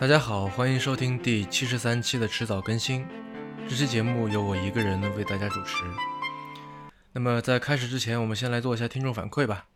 [0.00, 3.06] 大家好，欢迎收听第七十三期的迟早更新。
[3.68, 5.84] 这期节目由我一个人为大家主持。
[7.12, 9.66] 那么在开始之前，我们先来做一下听众反馈吧。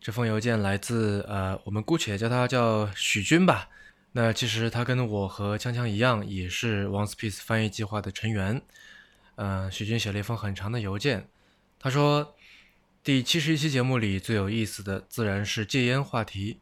[0.00, 3.68] 这封邮件来自呃，我们姑且叫他叫许军吧。
[4.12, 8.62] 那其实他跟我和锵锵一样，也是 One Piece 翻译计划的成员。
[9.34, 11.28] 呃，许军写了一封很长的邮件，
[11.78, 12.34] 他说
[13.04, 16.60] 第七十一期节目里最有意思的自然是戒烟话题。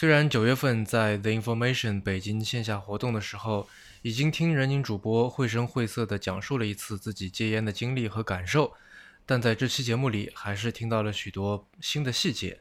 [0.00, 3.68] 虽然九月份在 The Information 北京线下活动的时候，
[4.02, 8.72] 已经听人民主播绘声绘色地讲述了一次自己戒烟的经历和感受，
[9.26, 12.60] 但在这期节目里，还是听到了许多新的细节。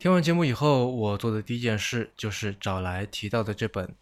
[0.00, 3.94] 听完节目以后，我做的第一件事就是找来提到的这本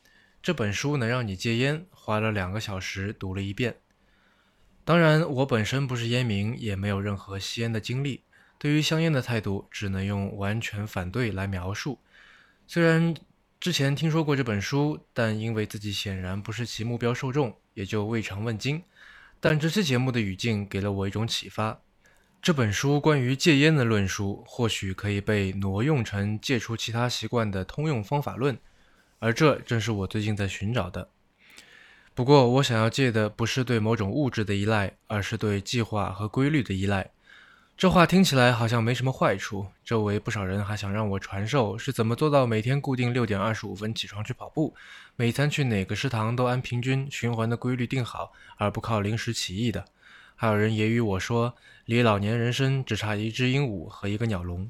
[0.42, 3.76] 这本书能让你戒烟，花了两个小时读了一遍。
[4.86, 8.22] 当然，我本身不是烟民，也没有任何吸烟的经历，
[8.58, 11.98] 对于香烟的态度，只能用完全反对来描述。
[12.70, 13.14] 虽然
[13.58, 18.83] 之前听说过这本书，但因为自己显然不是其目标受众，也就未尝问津。
[19.41, 21.80] 但这期节目的语境给了我一种启发：
[22.42, 28.58] 这本书关于戒烟的论述，或许可以被挪用成戒除其他习惯的通用方法论，
[29.19, 31.08] 而这正是我最近在寻找的。
[32.12, 37.12] 不过，我想要戒的不是对某种物质的依赖，而是对计划和规律的依赖。
[37.78, 39.68] 这话听起来好像没什么坏处。
[39.84, 44.74] 周围不少人还想让我传授是怎么做到每天固定六点二十五分起床去跑步，
[45.14, 49.84] 每餐去哪个食堂都按平均循环的规律定好，而不靠临时起意的。
[50.34, 54.68] 还有人揶揄我说，离老年人生只差一只鹦鹉和一个鸟笼。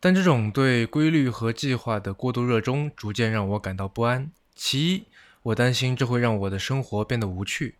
[0.00, 4.30] 但这种对规律和计划的过度热衷，逐渐让我感到不安。
[4.54, 5.04] 其一，
[5.42, 7.74] 我担心这会让我的生活变得无趣。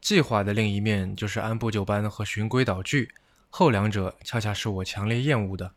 [0.00, 3.10] 计划的另一面就是按部就班和循规蹈矩。
[3.54, 5.74] 后两者恰恰是我强烈厌恶的。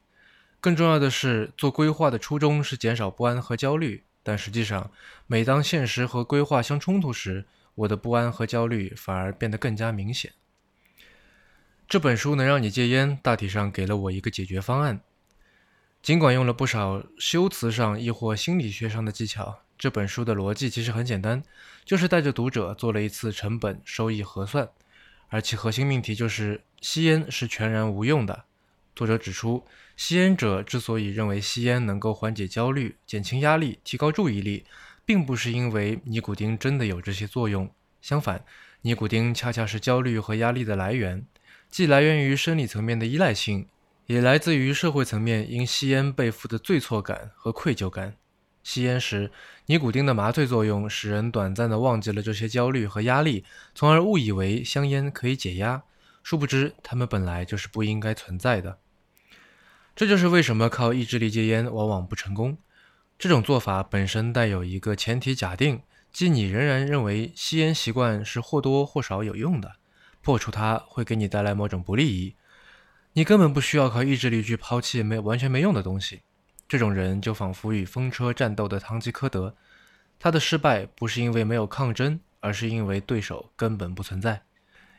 [0.62, 4.90] 更重要的是，做规划的初衷是减少不安和焦虑，但实际上，
[5.28, 7.44] 每当现实和规划相冲突时，
[7.76, 10.32] 我的不安和焦虑反而变得更加明显。
[11.86, 15.02] 这本书能让你戒烟，大体上给了我一个解决方案。
[16.02, 21.44] 尽管用了不少修辞上亦或心理学上的技巧，这本书的逻辑其实很简单，
[21.84, 24.70] 就是带着读者做了一次成本收益核算。
[25.30, 28.46] 而其核心命题就是吸烟是全然无用的。
[28.96, 29.66] 作者指出，
[29.98, 34.64] 吸烟者之所以认为吸烟能够缓解焦虑、减轻压力、提高注意力，
[35.06, 37.70] 并不是因为尼古丁真的有这些作用。
[38.02, 38.46] 相反，
[38.82, 41.26] 尼古丁恰恰是焦虑和压力的来源，
[41.70, 43.68] 既来源于生理层面的依赖性，
[44.06, 48.16] 也来自于社会层面因吸烟背负的罪错感和愧疚感。
[48.66, 49.30] 吸烟时，
[49.68, 53.46] 尼古丁的麻醉作用使人短暂地忘记了这些焦虑和压力，
[53.76, 55.84] 从而误以为香烟可以解压。
[56.24, 58.80] 殊不知，它们本来就是不应该存在的。
[59.96, 62.58] 这就是为什么靠意志力戒烟往往不成功。
[63.20, 69.74] 这种做法本身带有一个前提假定，即你仍然认为吸烟习惯是或多或少有用的，
[70.24, 72.34] 破除它会给你带来某种不利益。
[73.14, 76.22] 你根本不需要靠意志力去抛弃没完全没用的东西。
[76.68, 79.56] 这种人就仿佛与风车战斗的堂吉诃德，
[80.18, 84.42] 他的失败不是因为没有抗争，而是因为对手根本不存在。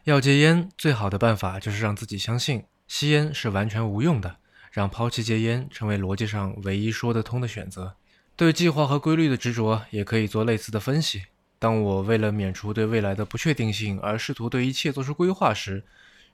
[0.04, 4.37] 要戒烟，最好的办法就是让自己相信吸烟是完全无用的，
[4.71, 7.97] 让抛弃戒烟成为逻辑上唯一说得通的选择。
[8.37, 11.25] 对计划和规律的执着也可以做类似的分析。
[11.59, 15.83] 当我为了免除对未来的不确定性而试图对一切做出规划时，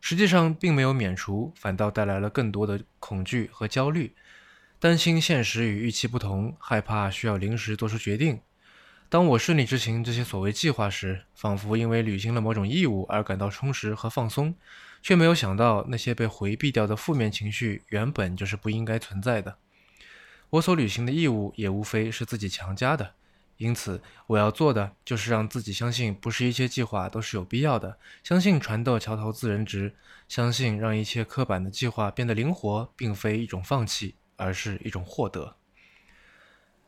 [0.01, 4.15] 实际上并没有免除，反倒带来了更多的恐惧和焦虑。
[4.83, 8.41] 担心现实与预期不同，害怕需要临时做出决定。
[9.09, 14.57] 当我顺利执行这些所谓计划时，仿佛因为履行了某种义务而感到充实和放松，
[15.01, 19.57] 却没有想到那些被回避掉的负面情绪原本就是不应该存在的。
[20.51, 23.13] 我所履行的义务也无非是自己强加的，
[23.59, 29.95] 因此我要做的就是让自己相信，不是一切计划都是有必要的，相信船到桥头自然直，
[30.27, 34.17] 相信让一切刻板的计划变得灵活，并非一种放弃。
[34.37, 35.57] 而是一种获得。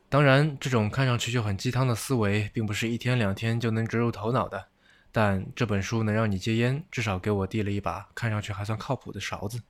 [0.07, 4.67] 当然，这种看上去就很鸡汤的思维，并不是一天两天就能植入头脑的。
[5.11, 9.61] 但这本书能让你戒烟，至少给我递了一把看上去还算靠谱的勺子。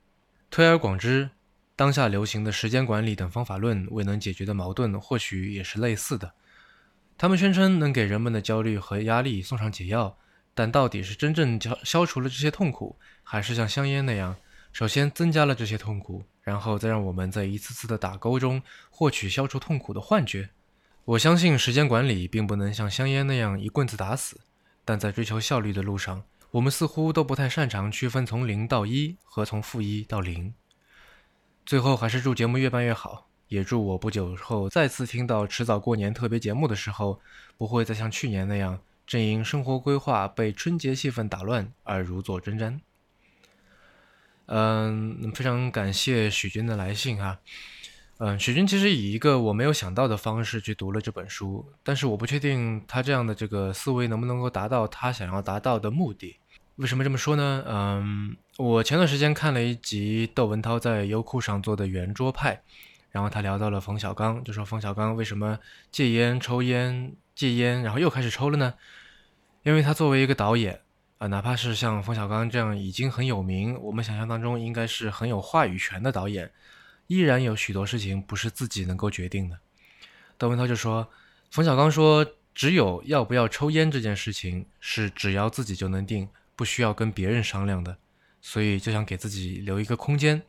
[0.50, 1.30] 推而广之，
[1.74, 6.32] 当下流行的时间管理等方法论未能解决的矛盾，或许也是类似的。
[7.16, 10.18] 他们宣称能给人们的焦虑和压力送上解药，
[10.54, 14.36] 但到底是真正消消除了这些痛苦，还是像香烟那样？
[14.72, 20.50] 首先增加了这些痛苦，然后再让我们在一次次的打勾中获取消除痛苦的幻觉。
[21.04, 24.40] 我相信时间管理并不能像香烟那样一棍子打死，
[24.84, 26.22] 但在追求效率的路上，
[26.52, 30.54] 我们似乎都不太擅长区分从零到一和从负一到零。
[31.64, 33.26] 最后还是祝节目越办越好。
[33.48, 37.20] 也祝我不久后再次听到迟早过年特别节目的时候，
[37.56, 42.80] 不会再像去年那样，正因生活规划被春节气氛打乱而如坐针毡。
[44.46, 47.38] 嗯，非常感谢许军的来信哈。
[48.18, 56.36] 嗯，许军其实以一个我没有想到的方式去读了这本书，但是我不确定他这样的这个思维能不能够达到他想要达到的目的。
[56.76, 57.64] 为什么这么说呢？
[57.66, 62.62] 嗯，我前段时间看了一集窦文涛在优酷上做的圆桌派，
[63.10, 65.58] 然后他聊到了冯小刚，就说冯小刚为什么
[65.90, 68.74] 戒烟、抽烟、戒烟，然后又开始抽了呢？
[69.62, 70.80] 因为他作为一个导演
[71.18, 76.50] 啊，哪怕是像冯小刚这样已经很有名，我们想象当中应该是很有话语权的导演，
[77.06, 79.58] 依然有许多事情不是自己能够决定的。
[80.38, 81.08] 窦文涛就说，
[81.50, 86.28] 冯小刚说，只有要不要抽烟这件事情是只要自己就能定。
[86.58, 87.98] 不需要跟别人商量的，
[88.40, 90.40] 所以就想给自己留一个空间。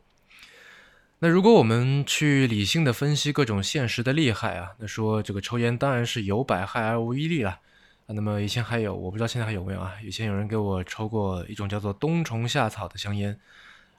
[1.18, 7.60] 那如果我们去理性的分析各种现实的利害啊，那说这个抽烟当然是有百害而无一利了。
[8.08, 9.94] 那么以前还有，我不知道现在还有没有啊？
[10.02, 13.38] 以前有人给我抽过一种叫做冬虫夏草的香烟，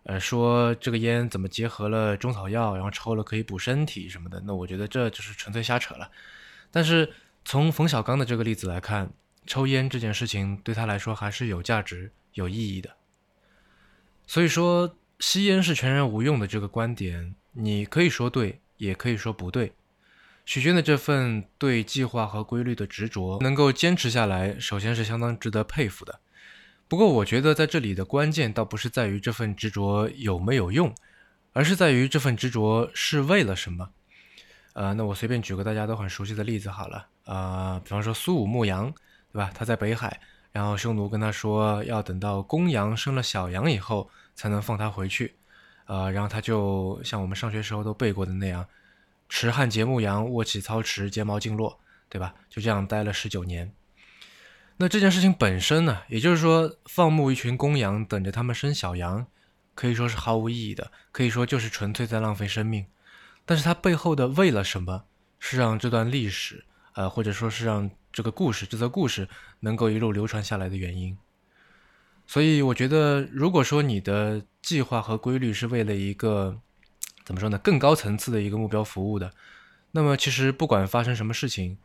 [0.04, 4.42] 呃，说这个烟怎么结合了中草药，然后抽了可以补身体什么的。
[4.46, 6.12] 那我觉得这就是纯粹瞎扯了。
[6.72, 7.12] 但是
[7.46, 9.12] 从冯小刚的这个例子来看。
[9.48, 12.96] 抽烟这件事情对他来说还是有价值、有意义的。
[14.28, 19.74] 所以说，吸烟是全然无用的这个观点，你可以说对，也可以说不对。
[20.50, 26.22] 许军的这份对计划和规律的执着，能够坚持下来，首先是相当值得佩服的。
[26.88, 30.92] 不过，我觉得在这里的关键倒不是在于这份执着有没有用，
[31.54, 33.92] 而是在于这份执着是为了什么。
[34.74, 38.92] 呃，那我随便举个大家都很熟悉的例子好了，啊，比方说苏武牧羊。
[39.32, 39.52] 对吧？
[39.54, 40.20] 他在北海，
[40.52, 45.36] 然后匈奴跟他说，要等到公羊生了小羊以后，才能放他回去。
[45.86, 48.66] 呃，然后他就像我们上学时候都背过的那样，
[49.30, 51.80] 持汉节牧羊，卧起操持，睫毛尽落，
[52.10, 52.36] 对吧？
[52.50, 53.72] 就这样待了十九年。
[54.76, 59.28] 那这件事情本身呢，也就是说，放牧一群公羊，等着他们生小羊，
[59.76, 62.86] 可以说是毫无意义的，可以说就是纯粹在浪费生命。
[63.46, 65.06] 但是它背后的为了什么，
[65.40, 66.66] 是让这段历史，
[66.96, 67.90] 呃，或者说是让。
[68.12, 69.30] 这个故事，这则故事
[69.60, 71.16] 能够一路流传下来的原因，
[72.26, 76.60] 所以我觉得，如果说你的计划和规律是为了一个
[77.30, 79.32] 怎么说呢，更高层次的一个目标服务的，
[79.92, 81.78] 那么其实不管发生什么事情，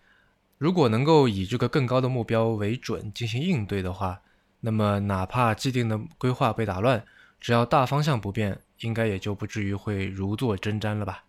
[0.56, 4.23] 如果能够以这个更高的目标为准进行应对的话，
[4.61, 7.05] 那么哪怕既定的规划被打乱，
[7.38, 11.25] 只要大方向不变，应该也就不至于会如坐针毡了吧？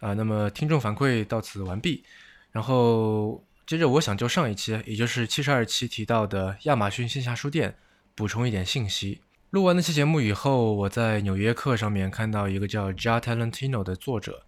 [0.00, 2.02] 啊，那么听众反馈到此完毕，
[2.50, 3.44] 然后。
[3.68, 7.76] 接着，我想就上一期，也就是七十二期提到的亚马逊线下书店
[8.14, 9.20] 补充一点信息。
[9.50, 14.42] 录完那期节目以后，我在《纽约客》上面看到一个叫 Ja Talentino 的作者，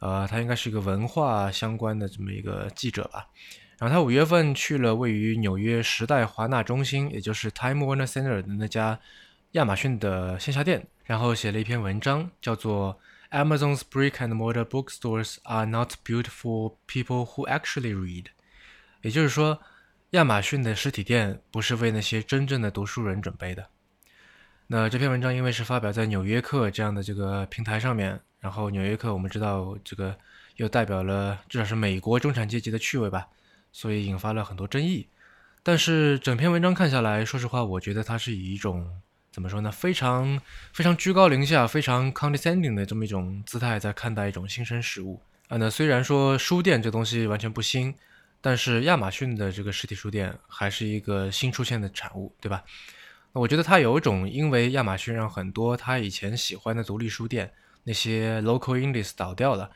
[0.00, 3.26] 呃，他应该是一个文化相关的这么一个记者吧。
[3.78, 9.00] 然后他五月份去了位于纽约时代华纳中心，也就是 Time Warner Center 的那家
[9.52, 13.00] 亚马逊的线下店，然后写了一篇文章，叫做
[13.30, 18.26] Amazon's brick and mortar bookstores are not built for people who actually read。
[19.00, 19.58] 也就是说，
[20.10, 23.70] 亚马逊的实体店不是为那些真正的读书人准备的。
[24.66, 30.16] 那这篇文章因为是发表在《纽约客》这样的这个平台上面，然后《纽约客》我们知道这个
[30.56, 33.28] 又代表了至少是美国中产阶级的趣味吧，
[33.72, 35.06] 所以引发了很多争议。
[35.62, 39.00] 但是整篇文章看下来，说实话，我觉得它是以一种
[39.30, 40.40] 怎么说呢，非常
[40.72, 45.56] 非常居高临下、非常 condescending 的这么一种姿态在看待一种新生事物啊。
[45.56, 47.94] 那虽然说书店这东西完全不新。
[48.40, 52.62] 但是亚马逊的这个实体书店还是一个新出现的产物，对吧？
[53.34, 59.68] 我觉得他有一种，因为亚马逊让很多他以前喜欢的独立书店那些 local indies 倒掉了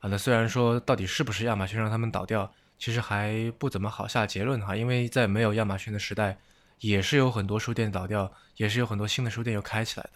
[0.00, 0.08] 啊。
[0.08, 4.74] 那虽然说到底是不是亚马逊让他们倒掉，其实还不怎么好下结论哈。
[4.74, 6.38] 因为在没有亚马逊的时代，
[6.80, 10.12] 也是有很多书店倒掉，也是有很多新的书店又开起来的。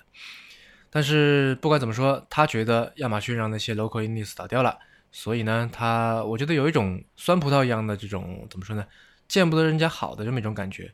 [0.89, 4.79] 但是不管怎么说，他觉得亚马逊让那些 local indies 倒掉了。
[5.13, 8.87] 所以呢，他我觉得有一种酸葡萄一样的这种怎么说呢，
[9.29, 10.93] 见不得人家好的这么一种感觉。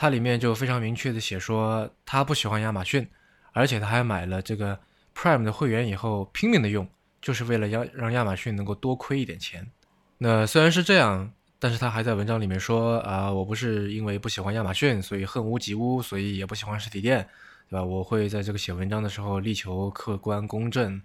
[0.00, 3.06] 它里面就非常明确的写说，他不喜欢亚马逊，
[3.52, 4.80] 而且他还买了这个
[5.14, 6.88] Prime 的会员以后拼命的用，
[7.20, 9.70] 就是为了要让亚马逊能够多亏一点钱。
[10.16, 17.28] 那虽然是这样，但是他还在文章里面说啊，我不是因为不喜欢亚马逊，所以恨屋及乌，所以也不喜欢实体店，
[17.68, 17.84] 对吧？
[17.84, 21.02] 我会在这个写文章的时候力求客观公正。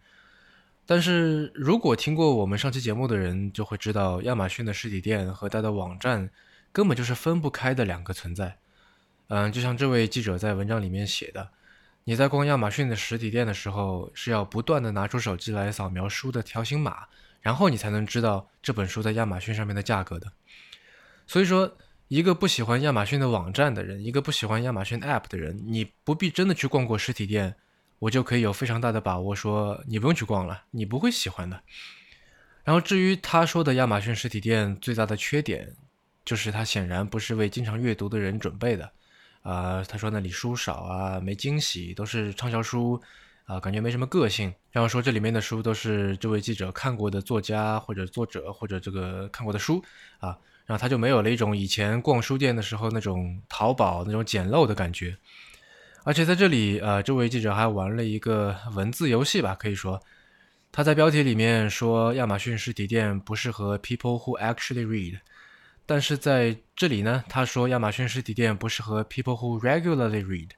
[0.86, 6.30] 但是如果听过我们上期节目的人就会知道，亚马逊的实体店和它的网站
[6.72, 8.56] 根本就是分不开的两个存在。
[9.28, 11.50] 嗯，就像这位记者在文章里面写的，
[12.04, 17.08] 你在逛亚马逊的实体店的时候，是要不断的拿出手机来扫描书的条形码，
[17.42, 20.32] 然后你才能知道这本书在亚马逊上面的价格的。
[21.26, 21.76] 所以说，
[22.08, 27.56] 一个不喜欢亚马逊的网站的人，一个不喜欢亚马逊 App 的人，你不必真的去逛过实体店，
[27.98, 31.60] 我就可以有非常大的把握说，你不用去逛了，你不会喜欢的。
[32.64, 35.74] 然后至于他说的亚马逊实体店最大的缺点，
[36.24, 38.92] 就是它显然不是为经常阅读的人准备的。
[39.46, 43.00] 啊，他说那里书少啊，没惊喜，都是畅销书，
[43.46, 44.52] 啊，感觉没什么个性。
[44.72, 49.80] 然后说这里面的书都是这位记者看过的作家或者作者或者这个看过的书
[50.18, 50.36] 啊，
[50.66, 55.16] 然后他就没有了一种以前逛书店的时候那种淘宝那种简陋的感觉。
[56.04, 60.02] 而且在这里，呃，这位记者还玩了一个文字游戏吧，可以说
[60.72, 65.20] 他在标题里面说亚马逊实体店不适合 people who actually read。
[65.86, 70.50] 但是在这里呢，他说亚马逊实体店不适合 people who regularly read。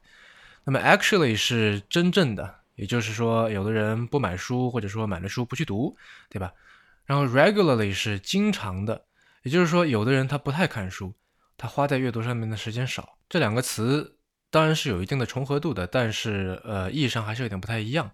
[0.64, 5.96] 那么 actually 是真正的，也就是说，有的人不买书，或者说买了书不去读，
[6.30, 6.54] 对吧？
[7.06, 9.06] 然后 regularly 是经常的，
[9.44, 11.14] 也就是说，有的人他不太看书，
[11.58, 13.18] 他花在阅读上面的时间少。
[13.30, 14.18] 这两个词
[14.50, 18.12] 当然是有一定的重合度的，但是呃，意义上还是有点不太一样。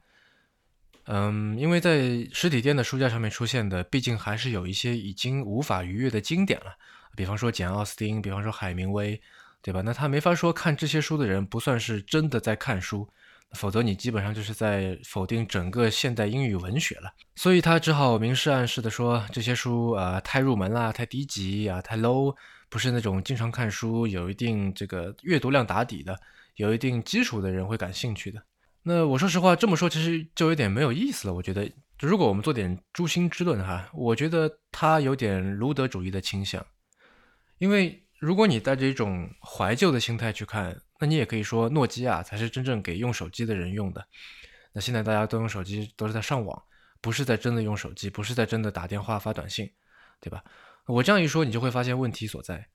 [1.05, 6.75] 嗯，因为在实体店的书架上面出现的，毕竟还是有一些已经无法逾越的经典了。
[7.15, 9.19] 比方说简·奥斯汀，比方说海明威，
[9.61, 9.81] 对吧？
[9.81, 13.07] 那他没法说看这些书的人不算是真的在看书，
[13.53, 17.13] 否则你基本上就是在否定整个现代英语文学了。
[17.35, 22.35] 所以他只好明示暗示的说这些书啊太入门啦，太低级啊，太 low，
[22.69, 26.19] 不是那种经常看书、有一定这个阅读量打底的、
[26.55, 28.41] 有一定基础的人会感兴趣的。
[28.81, 31.33] 那我说实话，这么说其实就有点没有意思了。
[31.33, 36.65] 我觉得，如果我们做点诛心之论哈，我觉得他有点卢德主义的倾向。
[37.63, 44.05] 因为如果你带着一种怀旧的心态去看，那你也可以说诺基亚才是真正给用手机的人用的。
[44.73, 46.61] 那现在大家都用手机，都是在上网，
[46.99, 49.71] 不是在真的用手机，不是在真的打电话发短信，
[50.19, 50.43] 对吧？
[50.87, 52.67] 我这样一说，你就会发现问题所在。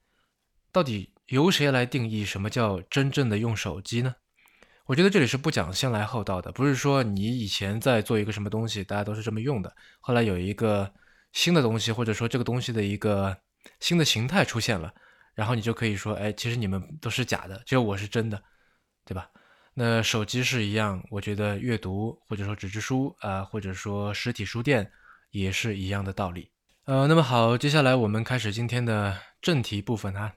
[0.73, 4.15] 到底由谁来定义什么叫真正的用手机呢？
[4.87, 10.91] 我觉得这里是不讲先来后到的，不是说你以前在做一个什么东西，大家都是这么用的，后来有一个
[11.35, 13.37] 新的东西，或者说这个东西的一个。
[13.81, 14.93] 新的形态出现了，
[15.35, 18.43] 然后你就可以说，哎，其实你们都是假的，只有我是真的，
[19.05, 19.31] 对吧？
[19.75, 24.91] 那手机是一样，我觉得阅读或者说纸质书啊，或者说实体书店
[25.31, 26.51] 也是一样的道理。
[26.85, 30.33] 呃，那么好，接下来我们开始今天的正题部分哈。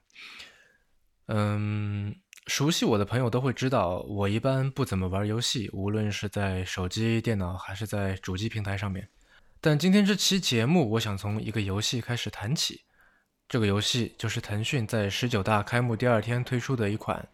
[1.28, 2.14] 嗯，
[2.46, 9.08] 熟悉我的朋友都会知道，我一般不怎么玩游戏，无论是在手机、电脑还是在主机平台上面。
[9.60, 12.82] 但今天这期节目，我想从一个游戏开始谈起。
[13.52, 17.28] 这个游戏就是腾讯在十九大开幕第二天推出的一款，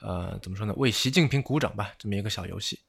[0.00, 0.72] 呃，怎么说呢？
[0.78, 2.80] 为习近平鼓掌吧，这么一个小游戏。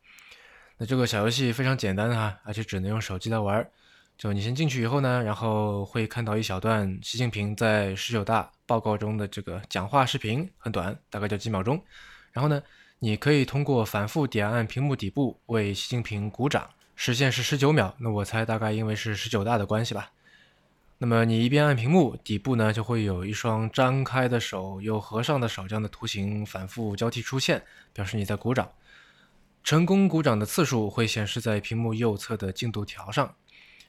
[0.77, 3.69] 那这个小游戏非常简单哈，而且只能用手机来玩。
[4.17, 11.83] 就你先进去以后呢，然后会看到一小段习近平在十九大报告中的这个讲话视频，很短，大概就几秒钟。
[12.31, 12.63] 然后呢，
[12.99, 17.93] 你可以通过反复点按屏幕底部为习近平鼓掌，时限是十九秒。
[17.99, 20.09] 那我猜大概因为是十九大的关系吧。
[21.01, 27.63] 那么你一边按屏幕，底部呢就会有一双张开的手又合上的手这样的图形反复交替出现，
[27.93, 28.69] 表示你在鼓掌。
[29.63, 33.33] 成功鼓掌的次数会显示在屏幕右侧的进度条上。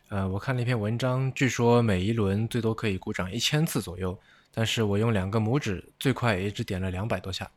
[0.09, 4.17] 呃，我看了一篇文章，据说每一轮最多可以鼓掌一千次左右，
[4.55, 7.51] 但是我用两个拇指，最快也只点了两百多下。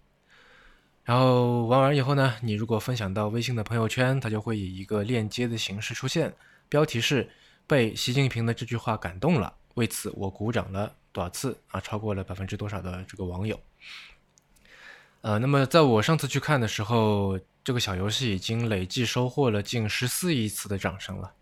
[1.04, 6.34] 然后玩完以后呢，你如果分享到微信的朋友圈，它就会以一个链接的形式出现，
[6.68, 7.30] 标题是。
[7.74, 11.82] 被习近平的这句话感动了，为此我鼓掌了多少次啊？
[11.82, 13.60] 超过了百分之多少的这个网友？
[15.22, 21.34] 呃，那么在我上次去看的时候，这个小游戏已经累计收获了近十四亿次的掌声了。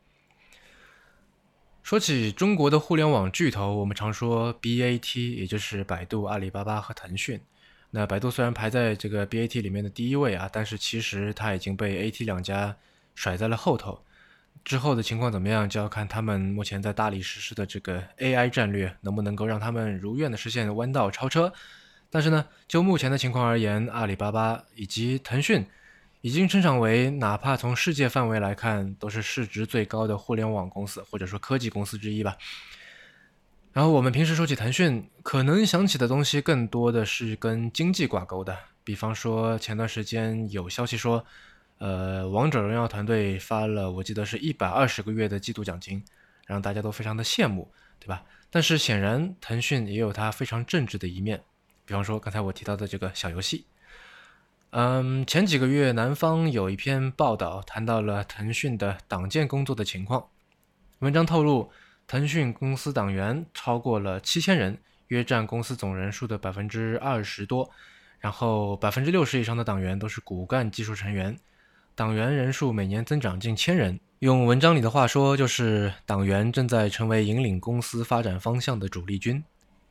[1.84, 7.42] 说起中国的互联网巨头，我们常说 BAT，也就是百度、阿里巴巴和腾讯。
[7.90, 12.74] 那百度虽然排在这个 BAT 里面的第一位啊，但是其实它已经被 AT 两家
[13.16, 14.02] 甩在了后头。
[14.64, 21.52] 之后的情况怎么样，就要看他们目前在大力实施的这个 AI 战略能不能够让他们如愿的实现弯道超车。
[22.12, 25.66] 但是呢，就目前的情况而言，阿里巴巴以及腾讯
[26.22, 32.38] 已经成长为哪怕从世界范围来看都是市值最高的互联网公司或者说科技公司之一吧。
[33.74, 41.26] 然后我们平时说起腾讯，可能想起的东西更多的是跟经济挂钩的，比方说前段时间有消息说。
[41.82, 46.06] 呃，王者荣耀团队发了，我记得是一百二十个月的季度奖金，
[46.46, 48.24] 让大家都非常的羡慕，对吧？
[48.52, 51.42] 但是显然，腾讯也有它非常正直的一面，
[51.84, 53.66] 比方说刚才我提到的这个小游戏。
[54.70, 60.28] 嗯，前几个月南方有一篇报道谈到了腾讯的党建工作的情况。
[61.00, 61.72] 文章透露，
[62.06, 67.72] 腾讯公司党员超过了七千人，约占公司总人数的百分之二十多。
[68.20, 71.36] 然后百分之六十以上的党员都是骨干技术成员，
[71.96, 74.00] 党员人数每年增长近千人。
[74.20, 79.44] 用文章里的话说，就是党员正在成为引领公司发展方向的主力军。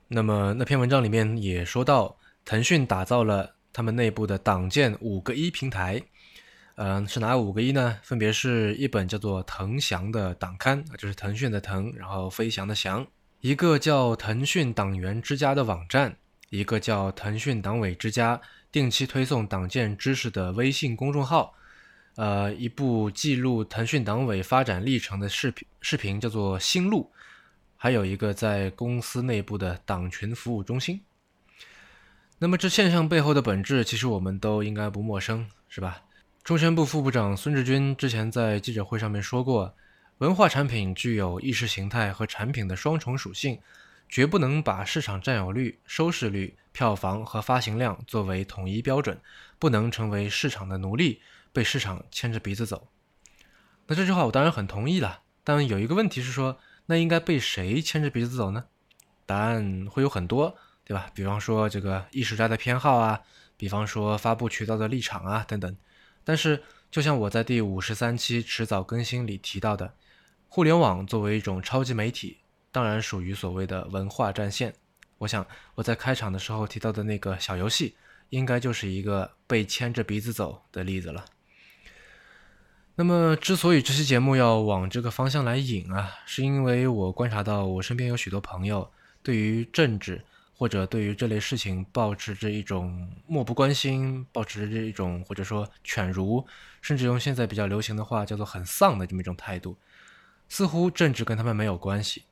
[0.09, 3.55] 那么那篇文章里面也说到，腾讯打造了。
[3.73, 6.03] 他们内部的党建五个一平台，
[6.75, 7.97] 嗯，是哪五个一呢？
[8.03, 13.05] 分别是一本叫做“腾翔”的党刊，就是腾讯的腾，然后飞翔的翔；
[13.41, 16.11] 一个叫“腾讯党员之家”的网站；
[16.49, 18.41] 一个叫“腾讯党委之家”，
[18.73, 21.53] 定期推送党建知识的微信公众号；
[22.21, 27.05] 呃，一部记录腾讯党委发展历程的视频，视频叫做“新路”；
[27.79, 31.01] 还有一个在公司内部的党群服务中心。
[32.39, 36.03] 那么这现象背后的本质，其实我们都应该不陌生，是吧？
[36.45, 39.75] 中宣部副部长孙志军之前在记者会上面说过，
[40.19, 43.59] 文化产品具有意识形态和产品的双重属性，
[44.11, 49.19] 绝不能把市场占有率、收视率、票房和发行量作为统一标准，
[49.59, 52.89] 不能成为市场的奴隶，被市场牵着鼻子走。
[53.87, 58.67] 那这句话我当然很同意了，但有一个问题是说，那应该被谁牵着鼻子走呢？
[59.27, 60.57] 答案会有很多。
[60.83, 61.09] 对吧？
[61.15, 63.21] 比方说这个艺术家的偏好啊，
[63.57, 65.77] 比方说发布渠道的立场啊，等等。
[66.25, 69.95] 但是，就像我在第五十三期迟早更新里提到的，
[70.49, 72.39] 互联网作为一种超级媒体，
[72.73, 74.75] 当然属于所谓的文化战线。
[75.19, 77.95] 我想我在开场的时候提到的那个小游戏，
[78.31, 81.25] 应该就是一个被牵着鼻子走的例子了。
[83.01, 88.91] 那么，之所以这期节目要往这个方向来引啊，是因为我观察到我身边有许多朋友
[89.23, 90.21] 对于政治。
[90.53, 96.47] 或者对于这类事情保持着一种漠不关心，保持着一种或者说犬儒，
[96.83, 99.79] 甚至用现在比较流行的话叫做很丧的这么一种态度，
[100.51, 102.25] 似乎政治跟他们没有关系。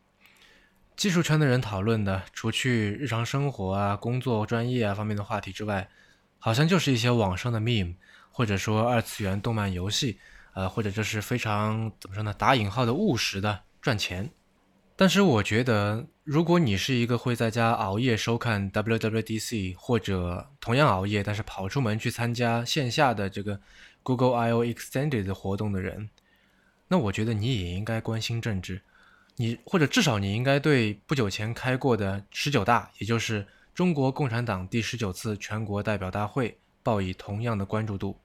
[0.95, 5.89] 技术圈的人讨论的，除去日常生活啊、工作、专业啊方面的话题之外，
[6.39, 7.95] 好像就是一些网上的 meme，
[8.31, 10.19] 或者说二次元动漫游戏，
[10.55, 12.35] 呃，或者这是非常怎么说呢？
[12.35, 14.31] 打引号的务实的赚钱。
[14.97, 23.61] 但是我觉得，如果你是一个会在家熬夜收看 WWDC，或者同样熬夜但是跑出门去参加线下的这个
[24.03, 26.11] Google I/O Extended 的活动的人，
[26.89, 28.83] 那我觉得你也应该关心政治，
[29.37, 38.19] 你或者至少你应该对不久前开过的十九大，也就是中国共产党第十九次全国代表大会，报以同样的关注度。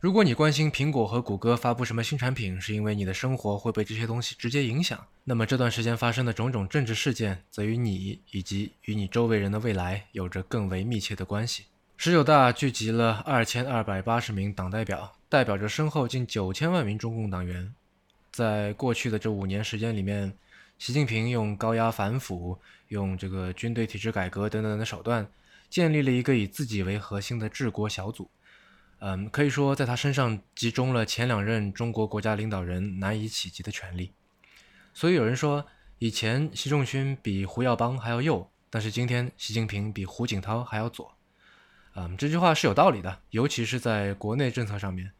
[0.00, 11.64] 如果你关心苹果和谷歌发布什么新产品，是因为你的生活会被这些东西直接影响，那么这段时间发生的种种政治事件，则与你以及与你周围人的未来有着更为密切的关系。
[11.98, 17.70] 十九大聚集了二千二百八十名党代表，代表着身后近九千万名中共党员。
[18.32, 20.32] 在过去的这五年时间里面，
[20.78, 22.58] 习近平用高压反腐、
[22.88, 25.30] 用这个军队体制改革等等的手段，
[25.68, 28.30] 建立了一个以自己为核心的治国小组。
[29.00, 34.12] 嗯，可以说在他身上集中了前两任中国国家领导人难以企及的权利。
[34.92, 35.66] 所以有人说，
[35.98, 41.14] 以前习仲勋比胡耀邦还要右，但是今天习近平比胡锦涛还要左。
[41.94, 45.12] 嗯，这句话是有道理的，尤其是在国内政策上面。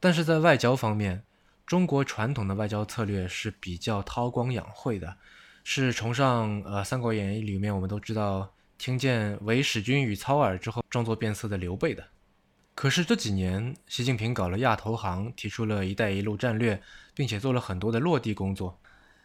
[0.00, 1.22] 但是在外交方面，
[1.64, 5.16] 中国传统的外交策略是比较韬光养晦的，
[5.62, 12.04] 是崇尚呃《三国演义》里面我们都知道，听见韦使君与操耳之后装作变色的刘备的。
[12.74, 16.80] 可是这几年，习近平搞了亚投行，提出了一带一路战略，
[17.14, 18.78] 并且做了很多的落地工作。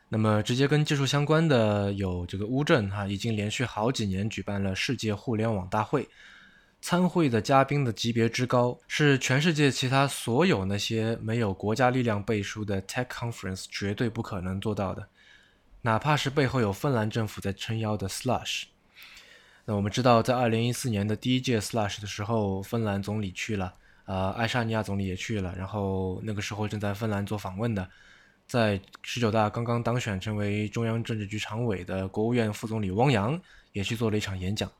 [0.10, 6.08] 那么直接跟技术相关的有这个乌镇哈，已经连续好几年举办了世界互联网大会，
[6.82, 15.08] 参会的嘉宾的级别之高，是全世界其他所有那些没有国家力量背书的 Tech Conference 绝对不可能做到的，
[15.82, 18.66] 哪怕是背后有芬兰政府在撑腰的 Slush。
[19.68, 23.74] 那我们知道，在二零一四年的第一届 Slash 的时候，芬兰总理去了，
[24.06, 27.90] 呃，爱沙尼亚总理也去了，然后那个时候正在芬兰做访问的，
[28.46, 34.72] 在十九大刚刚当选成为中央政治局常委的国务院副总理汪洋也去做了一场演讲。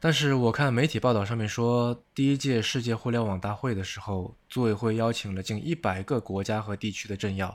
[0.00, 7.54] 但是我看媒体报道上面说，第一届世界互联网大会的时候，组委会邀请了近一百个国家和地区的政要，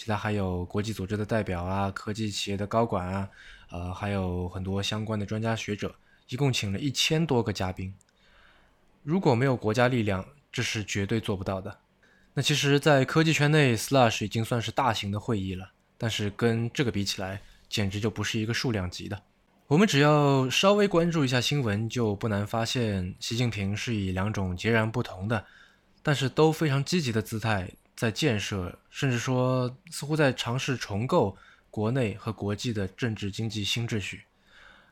[0.00, 3.28] 其他还有国际组织的代表啊，科技企业的高管啊。
[3.68, 5.94] 呃，还有很多相关的专家学者，
[6.30, 7.92] 一共请了一千多个嘉宾。
[9.02, 11.80] 如果没有国家力量，这是绝对做不到的。
[12.32, 19.20] 那其实，在科技圈内，Slash 已经算是大型的会议了，但是跟这个比起来，简直就不是一个数量级的。
[19.66, 25.44] 我们只要稍微关注一下新闻，就不难发现，习近平是以两种截然不同的，
[26.02, 31.36] 但是都非常积极的姿态在建设，甚至说似乎在尝试重构
[31.68, 34.22] 国内和国际的政治经济新秩序。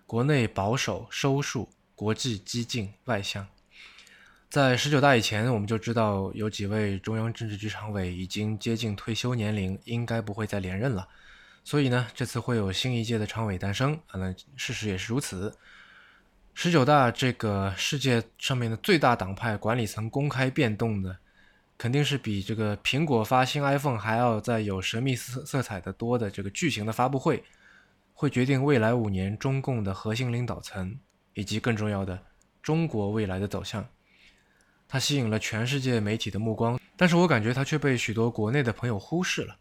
[0.06, 3.48] 国内保守收束，国际激进外向。
[4.50, 11.08] 在十九大以前，我们就知道有几位中央政治局常委已经接近退休年龄，应该不会再连任了。
[11.64, 15.56] 所以呢，这次会有新一届的常委诞生啊，那事实也是如此。
[16.52, 21.16] 十九大这个世界上面的最大党派管理层公开变动的，
[21.78, 27.42] 肯定是比这个苹果发新 iPhone 还要再有神秘色色彩的多的这个巨型的发布会，
[28.12, 30.98] 会决定未来五年中共的核心领导层
[31.34, 32.20] 以及更重要的
[32.60, 33.88] 中国未来的走向。
[34.88, 39.56] 它吸引了全世界媒体的目光，但是我感觉它却被许多国内的朋友忽视了。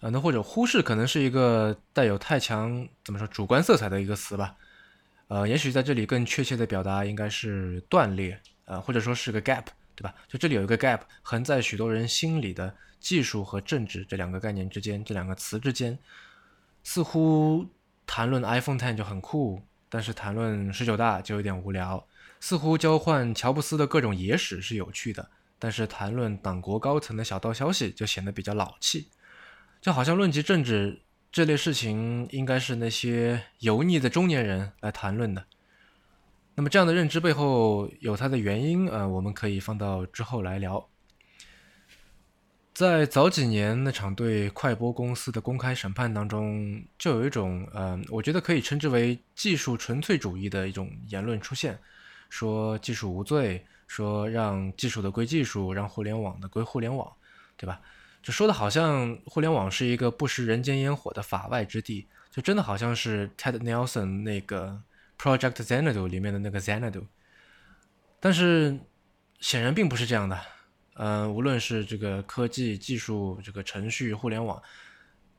[0.00, 4.56] 啊，那或者忽视可能是一个带有太强怎么说主观色彩的一个词吧，
[5.28, 9.64] 呃，也许在这里更确切的表达应该是断裂，呃，或者说是个 gap，
[9.96, 10.14] 对吧？
[10.28, 15.98] 就这里有一个 gap 横在许多人心里的技术和政治这两个概念之间，这两个词之间，
[16.82, 17.66] 似乎
[18.06, 22.04] 谈论 iPhone Ten 就很酷，但是谈论十九大就有点无聊；
[22.40, 29.08] 似乎交换乔布斯的各种野史是有趣的，但是谈论党国高层的小道消息就显得比较老气。
[29.80, 35.44] 就好像论及政治这类事情，应该是那些油腻的中年人来谈论的。
[36.54, 40.88] 那么这样的认知背后有它的原因，呃，我们可以放到之后来聊。
[42.72, 51.78] 在早几年那场对快播公司的公开审判当中，就有一种，呃，我觉得可以称之为技术纯粹主义的一种言论出现，
[52.28, 57.12] 说技术无罪，说让技术的归技术，让互联网的归互联网，
[57.56, 57.80] 对吧？
[58.22, 64.82] 就说的好像互联网是一个不食人间烟火的法外之地，就真的好像是 Ted Nelson 那个
[65.18, 67.06] Project Xanadu 里面的那个 Xanadu，
[68.20, 68.78] 但是
[69.40, 70.40] 显然并不是这样的。
[70.94, 74.62] 嗯，无论是这个科技技术、这个程序、互联网，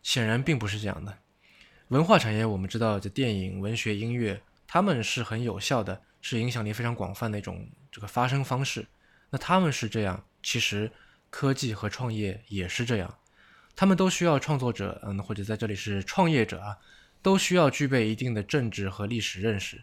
[0.03, 1.17] 显然并不是这样的。
[1.89, 8.85] 文化产业我们知道，这电影、文学、音乐，他们是很有效的，是影响力非常广泛的一种这个发声方式。
[9.29, 10.91] 那他们是这样，其实。
[11.31, 13.13] 科技和创业也是这样，
[13.75, 16.77] 他们都需要创作者，嗯，或者在这里是创业者啊，
[17.25, 19.81] 都需要具备一定的政治和历史认识，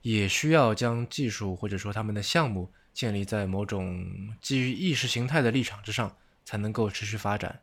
[0.00, 7.60] 也需要将技术或者说他们的项目建立在某种基于意识形态的立场之上，才能够持续发展。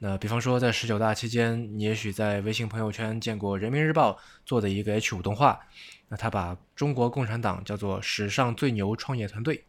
[0.00, 5.58] 那比方说，在十九大期间，你也许在微信朋友圈见过人民日报做的一个 H 五动画，
[6.08, 9.64] 那他把中国共产党叫做史上最牛创业团队。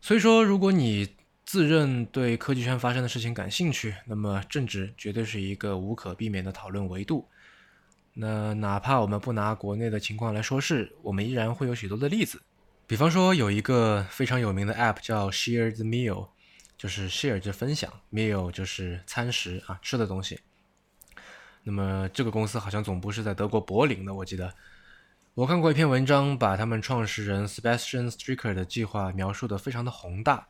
[0.00, 7.26] 所以说，如果你自认对科技圈发生的事情感兴趣，那么政治绝对是一个无可避免的讨论维度。
[8.18, 12.40] 那哪怕我们不拿国内的情况来说事，我们依然会有许多的例子。
[12.86, 16.28] 比方说，有一个非常有名的 App 叫 Share the Meal，
[16.78, 20.40] 就是 Share 就分享，Meal 就是餐食啊，吃的东西。
[21.64, 24.54] 那么这个公司好像总部是在德国柏林的，我记得
[25.34, 30.46] 我看过一篇文章，把他们创始人 Sebastian Stricker 的计划描述的非常的宏大。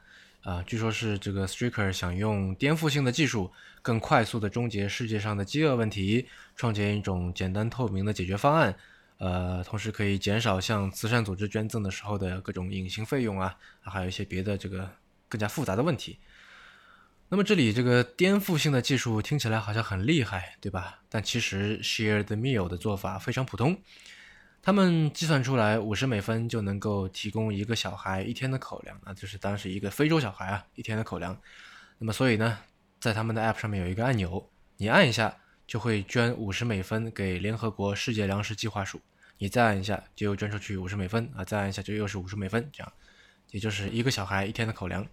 [0.46, 3.50] 啊，据说是这个 Striker 想用颠覆性的技术，
[3.82, 8.76] 更快速地终结世界上的饥饿问题，创建一种简单透明的解决方案。
[9.18, 14.88] 呃，同时可以减少向慈善组织捐赠的时候的各种隐形费用啊，还有一些别的这个
[15.28, 16.20] 更加复杂的问题。
[17.28, 21.00] 那么这里这个颠覆性的技术听起来好像很厉害，对吧？
[21.08, 23.82] 但其实 Share the Meal 的做法非常普通。
[24.66, 31.38] 他们计算出来五十美分就能够提供一个小孩一天的口粮，那就是当时一个非洲小孩啊一天的口粮。
[31.98, 32.58] 那么所以呢，
[32.98, 35.36] 在他们的 App 上面有一个按钮，你按一下
[35.68, 39.00] 就会捐五十美分给联合国世界粮食计划署，
[39.38, 42.92] 你再按一下就捐出去五十美分啊，再按一下就又是五十美分，这样
[43.52, 45.06] 也就是一个小孩一天的口粮。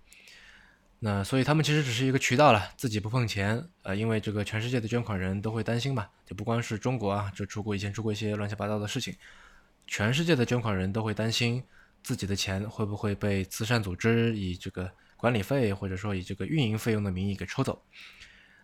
[0.97, 9.13] 那所以他们其实只是一个渠道了，自己不碰钱，呃，因为这个全世界的捐款人都会担心嘛，就不光是中国啊，就出过以前出过一些乱七八糟的事情。
[9.87, 11.63] 全世界的捐款人都会担心
[12.01, 17.81] 自己的钱会不会被慈善组织以这个管理费或者说以这个运营费用的名义给抽走。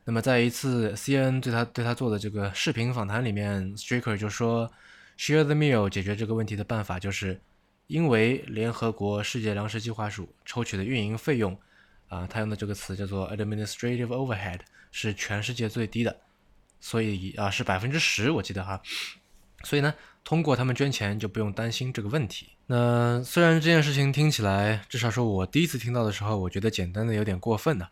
[0.05, 4.71] 那么在一次 CNN 对他对他做的这个视频访谈里面，Striker 就说
[5.17, 7.39] ，Share the meal 解决这个问题的办法就是，
[7.85, 11.55] 因为联合国世界粮食计划署抽取的运营费用，
[12.07, 16.19] 啊，他用的这个词叫做 administrative overhead 是全世界最低的，
[16.79, 18.81] 所以啊是百分之十，我记得哈。
[19.63, 19.93] 所以呢，
[20.29, 22.49] 通过他们捐钱就不用担心这个问题。
[22.67, 27.89] 那虽然这件事情听起来，至少说我第一次听到的时候，我觉得简单的有点过分的，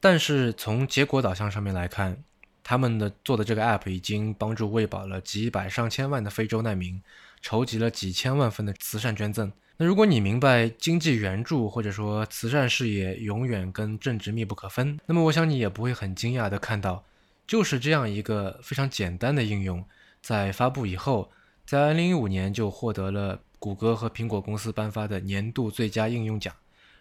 [0.00, 2.24] 但是从结果导向上面来看，
[2.64, 7.00] 他们的做的这个 App 已经帮助喂饱了几百上千万的非洲难民，
[7.40, 9.52] 筹集了几千万份的慈善捐赠。
[9.76, 17.04] 那如果你明白经济援助或者说慈善事业永远跟政治密不可分，那么我想你也不会很惊讶的看到，
[17.46, 19.84] 就是这样一个非常简单的应用，
[20.20, 21.30] 在发布以后，
[21.70, 26.52] 在2015年就获得了谷歌和苹果公司颁发的年度最佳应用奖，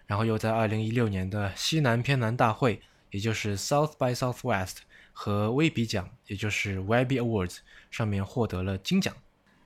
[0.05, 2.79] 然后又在2016年的西南偏南大会，
[3.09, 4.75] 也就是 South by Southwest
[5.11, 7.57] 和威比奖，也就是 Webby Awards
[7.89, 9.11] 上面获得了金奖。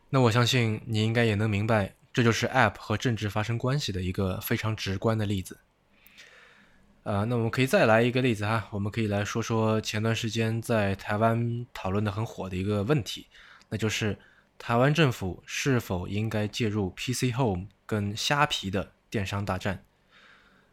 [0.10, 1.96] 那我相信你应该也能明白。
[2.14, 5.60] 这就是 App 和政治发生关系的一个非常直观的例子。
[7.04, 13.28] 呃，那我们可以再来一个例子哈，我们可以来说说前段时间在台湾讨论的很火的一个问题，
[13.68, 14.18] 那就是
[14.58, 19.84] 台湾政府是否应该介入 PC Home 跟虾皮的电商大战。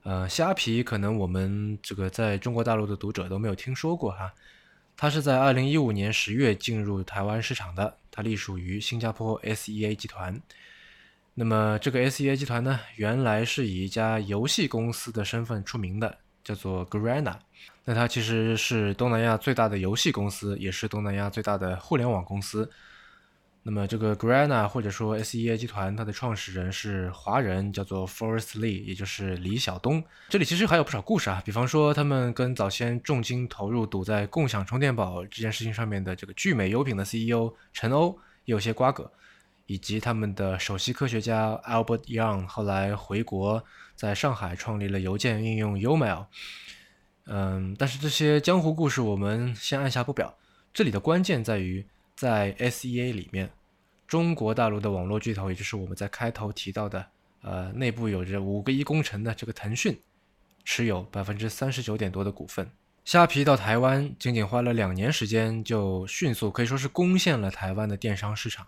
[0.02, 4.32] 呃，虾皮可能我们这个在中国大陆的读者都没有听说过哈，
[4.96, 10.40] 它是在二零一五年十月进入台湾市场的，它隶属于新加坡 SEA 集团。
[11.34, 17.36] 那么这个 SEA 集团呢，原来是以一家游戏公司的身份出名的，叫做 Garena。
[17.84, 22.70] 那它其实是东南亚最大的游戏公司，也是东南亚最大的互联网公司。
[23.62, 30.02] 那么这个 Garena 或者说 SEA 集团，它的创始人是华人，叫做 Forest Lee，也就是李晓东。
[30.28, 39.10] 这里其实还有不少故事啊，比方说他们跟早先重金投入赌在共享充电宝这件事情上面的这个聚美优品的 CEO 陈欧也有些瓜葛。
[39.66, 43.62] 以及他们的首席科学家 Albert Young 后来回国，
[43.94, 46.26] 在上海创立了邮件应用 Umail。
[47.26, 50.36] 嗯，但是这些江湖故事我们先按下不表。
[50.74, 51.86] 这里的关键在于，
[52.20, 53.48] 在 SEA 里面，
[54.06, 57.06] 中国大陆的网络巨头，也就是我们在开头提到的，
[57.40, 59.98] 呃，内部有着五个亿工程的这个腾讯，
[60.62, 62.70] 持有百分之三十九点多的股份。
[63.06, 68.66] 虾皮到台湾仅仅花了两年时间，就迅速可以说是攻陷了台湾的电商市场。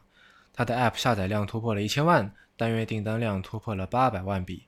[0.54, 4.62] 它的 App 下载量突破了一千万，单月订单量突破了八百万笔。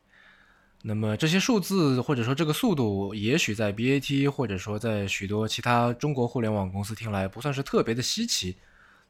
[0.82, 8.54] 那么这些数字或者说这个速度，也许在 BAT 或者说在许多其他中国互联网公司听来不算是特别的稀奇，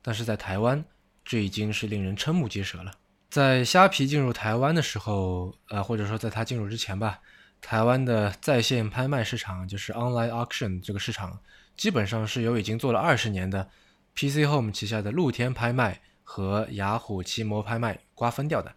[0.05, 0.85] 但是在台湾，
[1.25, 2.93] 这已经是令人瞠目结舌了。
[3.31, 7.19] 在虾皮进入台湾的时候，呃，或者说在它进入之前吧，
[7.63, 11.41] 台湾的在线拍卖市场就是 Online Auction 这个市场，
[11.75, 13.71] 基本上是由已经做了二十年的
[14.15, 16.03] PC Home 旗下的露天拍卖。
[16.27, 18.75] 和雅虎奇摩拍卖瓜分掉的。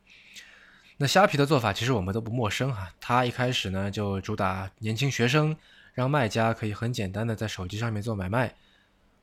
[0.97, 5.55] 那虾皮的做法其实我们都不陌生哈，它一开始呢就主打年轻学生，
[5.93, 8.53] 让卖家可以很简单的在手机上面做买卖。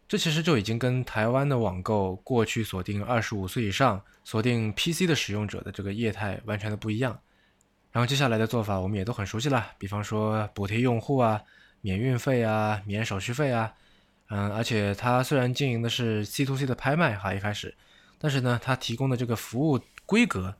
[0.06, 7.18] 这其实就已经跟台湾的网购过去锁定二十五岁以上、锁定 PC 的使用者的这个业态完全的不一样。
[7.90, 11.40] 然后接下来的做法我们也都很熟悉了，比方说补贴用户啊、
[11.80, 13.72] 免运费啊、免手续费啊，
[14.28, 17.74] 嗯，而且它虽然经营的是 C to C 的拍卖哈，一开始。
[18.18, 20.54] 但是呢，它提供的这个服务规格，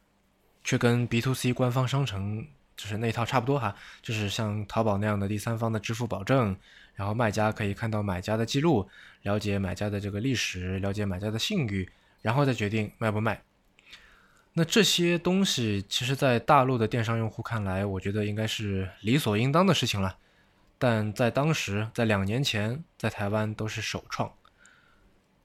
[0.63, 6.57] 却跟 B to C 官方商城就是那套差不多哈，就是像淘宝那样的第三方的支付保证，
[6.95, 8.89] 然后卖家可以看到买家的记录，
[9.23, 11.89] 了解买家的这个历史，了解买家的信誉，
[12.23, 13.43] 然后再决定卖不卖。
[14.53, 20.17] 那这些东西，其实，在大陆的电商用户看来，我觉得应该是理所应当的事情了，
[20.79, 24.33] 但在当时，在两年前，在台湾都是首创。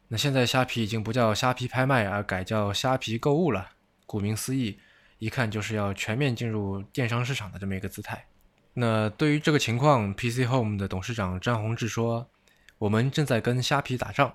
[0.10, 3.72] 那现在虾皮已经不叫虾皮拍卖，而改叫虾皮购物了。
[4.06, 4.80] 顾名思义，
[5.18, 8.26] 一看就是要全面进入电商市场的这么一个姿态。
[8.80, 12.30] 那对于这个情况，PC Home 的董事长张宏志说
[12.80, 14.34] ：“我们正在跟虾皮打仗，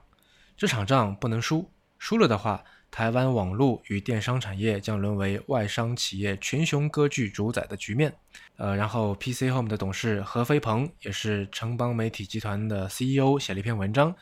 [0.54, 8.14] 这场仗不能输，输了的话，台湾网络与电商产业将沦为外商企业群雄割据主宰的局面。”
[8.56, 14.14] 呃，然后 PC Home 的董事何飞鹏也是城邦媒体集团的 CEO，写了一篇文章。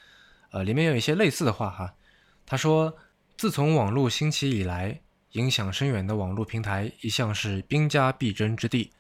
[0.53, 1.95] 呃，里面有一些类似的话哈。
[2.47, 2.97] 他说，
[3.37, 5.01] 自从网络兴起以来，
[5.33, 8.93] 影响深远的网络平台一向是兵家必争之地。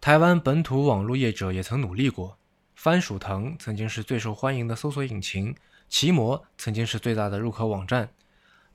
[0.00, 2.38] 台湾本土网络业者也曾努力过。
[2.76, 5.56] 番薯藤曾经是最受欢迎的搜索引擎，
[5.88, 8.08] 奇摩曾经是最大的入口网站。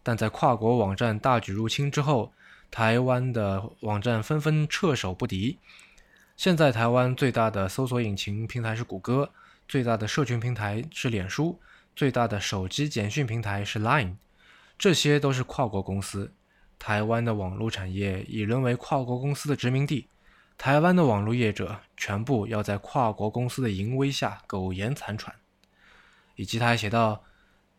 [0.03, 2.33] 但在跨国网站大举入侵之后，
[2.69, 5.57] 台湾的网站纷纷撤手不敌。
[6.35, 9.31] 现在台湾最大的搜索引擎平台是谷歌，
[9.65, 11.57] 最大的社群平台是脸书。
[11.95, 14.15] 最大的手机简讯平台是 Line，
[14.77, 16.33] 这些都是跨国公司。
[16.77, 20.07] 台湾的网络产业已沦为跨国公司的殖民地，
[20.57, 25.35] 台湾的网络业者全部要在跨国公司的淫威下苟延残喘。
[26.35, 27.23] 以及他还写道：“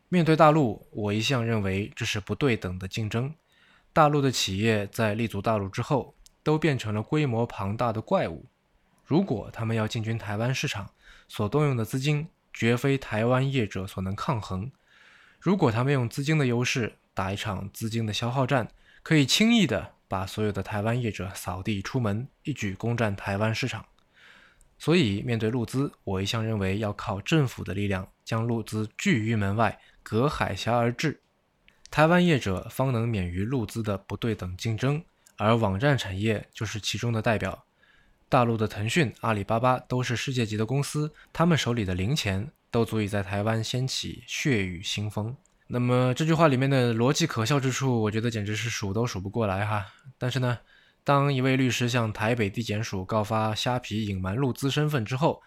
[0.08, 3.34] 面对大陆，我一向认为这是不对等的竞争。
[3.92, 8.46] 大陆的企业在立足大陆之后，都变成了规模庞大的怪物。
[9.04, 10.90] 如果他们要进军台湾市场，
[11.28, 14.70] 所动用的资金。”绝非台湾业者所能抗衡。
[15.40, 18.68] 如果他们用资金的优势打一场资金的消耗战，
[19.02, 23.84] 可以轻易的把所有的台湾业者扫地出门，一举攻占台湾市场。
[24.78, 31.20] 所以，面对陆资，我一向认为要靠政府的力量将陆资拒于门外，隔海峡而治，
[31.90, 35.02] 台湾业者方能免于陆资的不对等竞争。
[35.36, 37.64] 而网站产业就是其中的代表。
[38.28, 45.36] 大陆的腾讯、阿里巴巴都是世界级的公司，他们手里的零钱都足以在台湾掀起血雨腥风。
[45.66, 49.86] 那么这句话里面的逻辑可笑之处，我觉得简直是数都数不过来哈。
[50.18, 50.58] 但是呢，
[51.02, 55.42] 当一位律师向台北地检署告发虾皮隐瞒入资身份之后，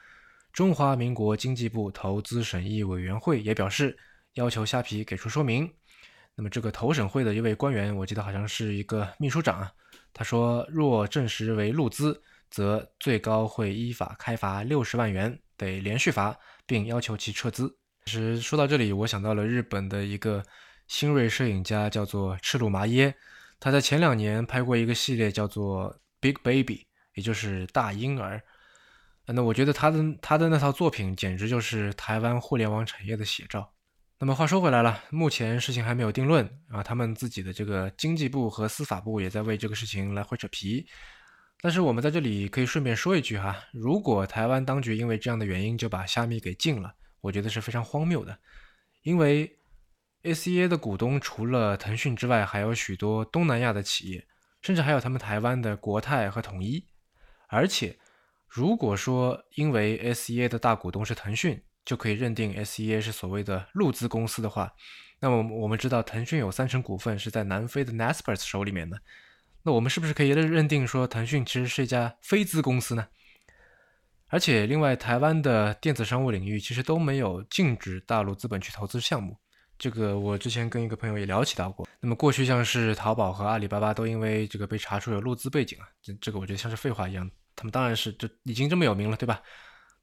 [0.51, 3.97] 中华民国经济部投资审议委员会也表示
[4.33, 5.71] 要求虾皮给出说明。
[6.35, 9.71] 那么这个投审会的一位官员，我记得好像是一个秘书长啊，
[10.13, 12.21] 他说若证实为入资。
[12.49, 16.33] 则最高会依法开罚六十万元，得连续罚，
[16.65, 17.77] 并要求其撤资。
[18.07, 20.41] 其实说到这里，我想到了日本的一个
[20.87, 23.13] 新锐摄影家，叫做赤鲁麻耶。
[23.59, 26.75] 他在前两年拍过一个系列，叫做《Big Baby》，
[27.15, 28.41] 也就是大婴儿。
[29.25, 33.73] 那我觉得他的他的那套作品简直就是台湾互联网产业的写照。
[34.19, 40.87] 那么话说回来了，目前事情还没有定论啊，他们自己的这个经济部和司法部也在为这个事情来回扯皮。
[41.59, 48.37] 但是我们在这里可以顺便说一句哈，如果台湾当局因为这样的原因就把虾米给禁了，我觉得是非常荒谬的。
[49.03, 49.57] 因为
[50.23, 54.27] ACA 的股东除了腾讯之外，还有许多东南亚的企业，
[54.61, 56.85] 甚至还有他们台湾的国泰和统一。
[57.47, 57.97] 而且，
[58.47, 64.73] 如果说因为 ACA 的大股东是腾讯，就可以认定 ACA 是所谓的入资公司的话，
[65.21, 68.99] 那么我们知道腾讯有三成股份是在南非的 Naspers 手里面的。
[69.63, 73.07] 那我们是不是可以认认定说，腾讯其实是一家非资公司呢？
[74.29, 79.37] 而且，另外，台湾的电子商务领域其实都没有禁止大陆资本去投资项目。
[79.79, 81.87] 这个我之前跟一个朋友也聊起到过。
[81.99, 87.29] 那么，过去像是淘宝和阿里巴巴都因为这个被查出有入资背景啊，这这个我觉得像是废话一样。
[87.55, 89.41] 他们当然是就已经这么有名了，对吧？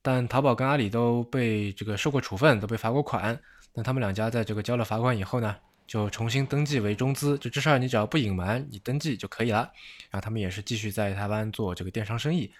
[0.00, 3.38] 但淘宝跟阿里都被这个受过处分，都被罚过款。
[3.74, 5.56] 那他们两家在这个交了罚款以后呢？
[5.86, 9.70] 就重新登记为中资，就这事儿你只要不隐瞒，你登记就可以了。
[10.10, 12.50] 然后他们也是继续在台湾做这个电商生意，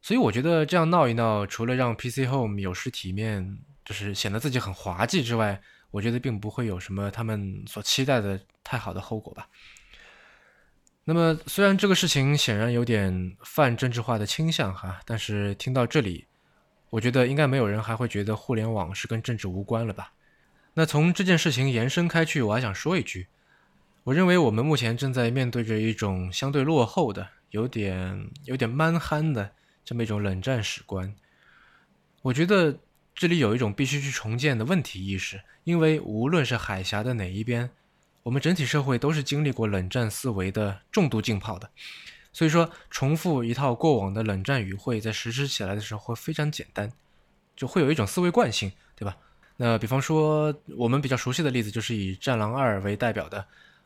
[0.00, 9.48] 所以我觉得这样闹一闹，除了让 PC Home 有失体面，就是显得自己很滑稽之外，我觉得并不会有什么他们所期待的太好的后果吧。
[11.04, 16.26] 那么虽然这个事情显然有点泛政治化的倾向哈，但是听到这里，
[16.90, 20.12] 我觉得应该没有人还会觉得互联网是跟政治无关了吧。
[20.74, 23.26] 那从这件事情延伸开去，我还想说一句，
[24.04, 29.50] 我认为我们目前正在面对着一种相对落后的、有点有点蛮憨的
[29.88, 31.14] 这么一种冷战史观。
[32.20, 32.78] 我觉得
[33.14, 37.70] 这里有一种必须去重建的问题意识，因为无论是海峡的哪一边，
[38.22, 41.70] 我们整体社会都是经历过冷战思维的重度浸泡的，
[42.34, 46.92] 所以说重复一套过往的冷战语汇，在实施起来的时候会非常简单，
[47.56, 49.16] 就会有一种思维惯性，对吧？
[49.56, 53.42] 那比方说，我们比较熟悉的例子就是以《战狼二》为代表的，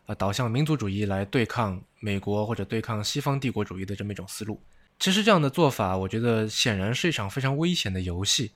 [0.06, 4.60] 啊，导向民族主义来对抗美国或者对抗西方帝国主义的这么一种思路。
[5.02, 8.52] 其实这样的做法，我觉得显然是一场非常危险的游戏，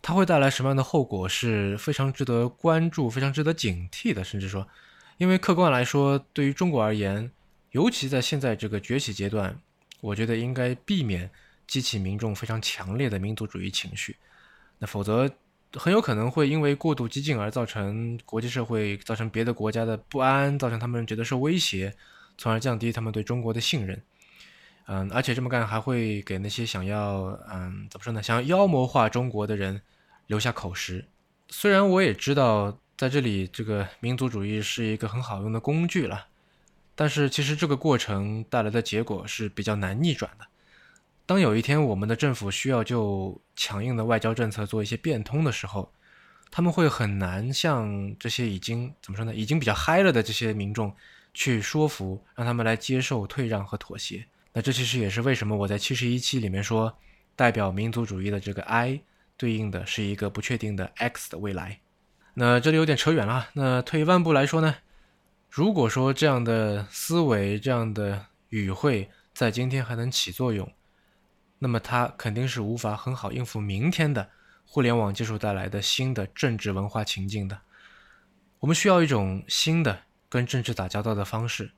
[0.00, 4.24] 它会带来什么样的后果是非常值得关注、非常值得警惕的。
[4.24, 4.66] 甚至说，
[5.18, 7.30] 因为客观来说，对于中国而言，
[7.72, 9.60] 尤其在现在这个崛起阶段，
[10.00, 11.30] 我觉得应该避免
[11.66, 14.16] 激起民众非常强烈的民族主义情绪，
[14.78, 15.30] 那否则。
[15.76, 21.92] 很有可能会因为过度激进而造成国际社会、造成别的国家的不安，造成他们觉得受威胁，
[22.38, 24.00] 从而降低他们对中国的信任。
[24.86, 29.80] 嗯，而且这么干还会给那些想要嗯怎么说呢，想要妖魔化中国的人
[30.26, 31.06] 留下口实。
[31.48, 36.26] 虽然我也知道在这里这个民族主义是一个很好用的工具了，
[36.94, 40.46] 但是其实这个过程带来的结果是比较难逆转的。
[41.26, 45.90] 当有一天我们的政府需要就强硬的外交政策做一些变通的时候，
[46.50, 50.94] 他们会很难向这些已经怎么说呢，已经比较嗨了的这些民众
[51.32, 54.26] 去说服，让他们来接受退让和妥协。
[54.56, 56.96] 那这其实也是为什么我在七十一期里面说，
[57.34, 59.00] 代表民族主义的这个 I
[59.36, 61.80] 对应的是一个不确定的 X 的未来。
[62.34, 63.48] 那这里有点扯远了。
[63.54, 64.76] 那退一万步来说呢，
[65.50, 70.72] 如果说这样的思维、这样的语汇在今天还能起作用，
[71.58, 74.30] 那么它肯定是无法很好应付明天的
[74.64, 77.60] 互联网技术带来的新的政治文化情境的。
[78.60, 81.70] 我们需要一种新的跟政治打交道的方式。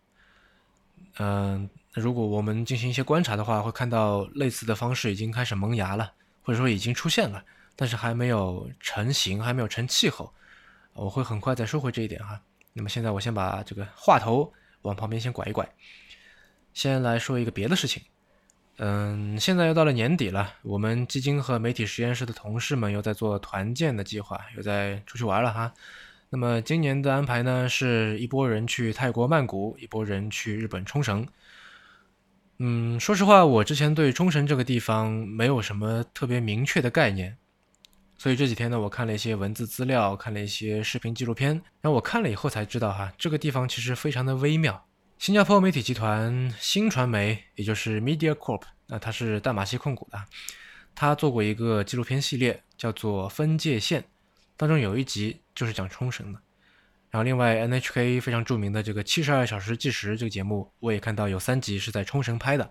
[1.18, 7.43] 嗯，如果我们进行一些观察的话，会看到类似的方式已经开始萌芽了，或者说已经出现了。
[7.75, 10.33] 但是还没有成型，还没有成气候。
[10.95, 12.41] 我会很快再收回这一点哈。
[12.73, 15.67] 那么现在我先把这个话头往旁边先拐一拐，
[16.73, 18.03] 先来说一个别的事情。
[18.79, 25.73] 嗯，现在又到了年底了，我们基金和媒体实验室的同事们又在做团建的计划，又在出去玩了哈。
[26.29, 31.27] 那么今年的安排呢，是一波人去泰国曼谷，一波人去日本冲绳。
[32.59, 37.37] 嗯，说实话，我之前对冲绳这个地方没有什么特别明确的概念。
[38.17, 41.51] 所以这几天呢，我看了一些文字资料，看了一些视频纪录片，
[41.83, 44.87] 然后我看了以后才知道，哈，这个地方其实非常的微妙。
[45.19, 50.19] 新加坡媒体集团新传媒，也就是 Media Corp，那它是淡马锡控股的，
[50.95, 54.01] 它做过一个纪录片系列，叫做《分界线》，
[54.57, 56.41] 当中有一集就是讲冲绳的。
[57.11, 62.71] 然后另外 NHK 非常著名的这个《七十二小时计时》这个节目，我也看到有三集是在冲绳拍的。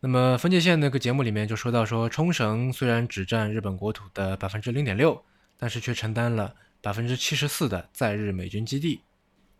[0.00, 5.22] 那么分界线那个节目里面就说到说，冲绳虽然只占日本国土的百分之零点六，
[5.58, 9.02] 但是却承担了百分之七十四的在日美军基地。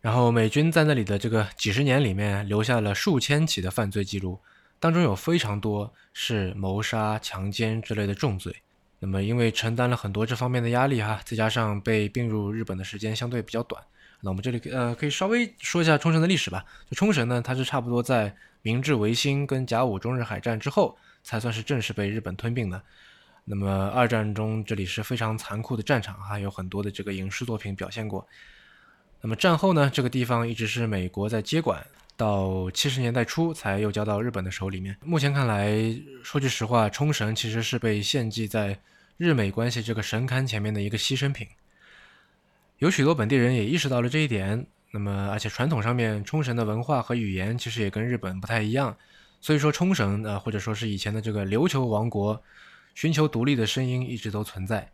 [0.00, 4.40] 然后美军在那里的这个几十年里面留下了数千起的犯罪记录，
[4.78, 8.62] 当中有非常多是谋杀、强奸之类的重罪。
[9.00, 13.82] 那么因为承担了很多这方面的压力哈，再加上被并入日本的时间相对比较短，
[14.20, 16.64] 那我们这里呃可以稍微说一下冲绳的历史吧。
[16.88, 18.32] 就冲绳呢，它是差不多在。
[18.62, 22.82] 明治维新跟甲午中日海战之后，才算是正式被日本吞并的。
[23.46, 28.28] 那么二战中，这里是非常残酷的战场，还有很多的这个影视作品表现过。
[29.22, 31.82] 那么战后呢，这个地方一直是美国在接管，
[32.18, 34.94] 到七十年代初才又交到日本的手里面。
[35.02, 38.78] 目前看来，说句实话，冲绳其实是被献祭在
[39.20, 41.46] 日美关系这个神龛前面的一个牺牲品。
[42.78, 44.66] 有许多本地人也意识到了这一点。
[44.92, 48.96] 那么，而且传统上面，冲绳的文化和语言其实也跟日本不太一样，
[49.38, 52.42] 所以说冲绳啊，或者说是以前的这个琉球王国，
[52.94, 54.90] 寻求独立的声音一直都存在。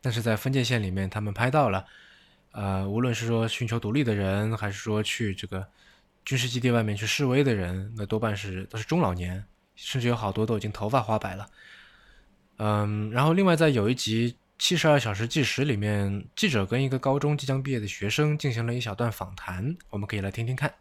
[0.00, 1.86] 但是在分界线里面，他们拍到了，
[2.50, 5.64] 呃，无论是说寻求独立的人，还是说去这个
[6.24, 9.44] 军事基地外面去示威的人，那多半是都是中老年，
[9.76, 11.48] 甚至有好多都已经头发花白了。
[12.59, 14.37] 嗯，然后另外在有一集。
[14.57, 20.73] 七十二小时计时里面，记者跟一个高中即将毕业的学生进行了一小段访谈，我们可以来听听看。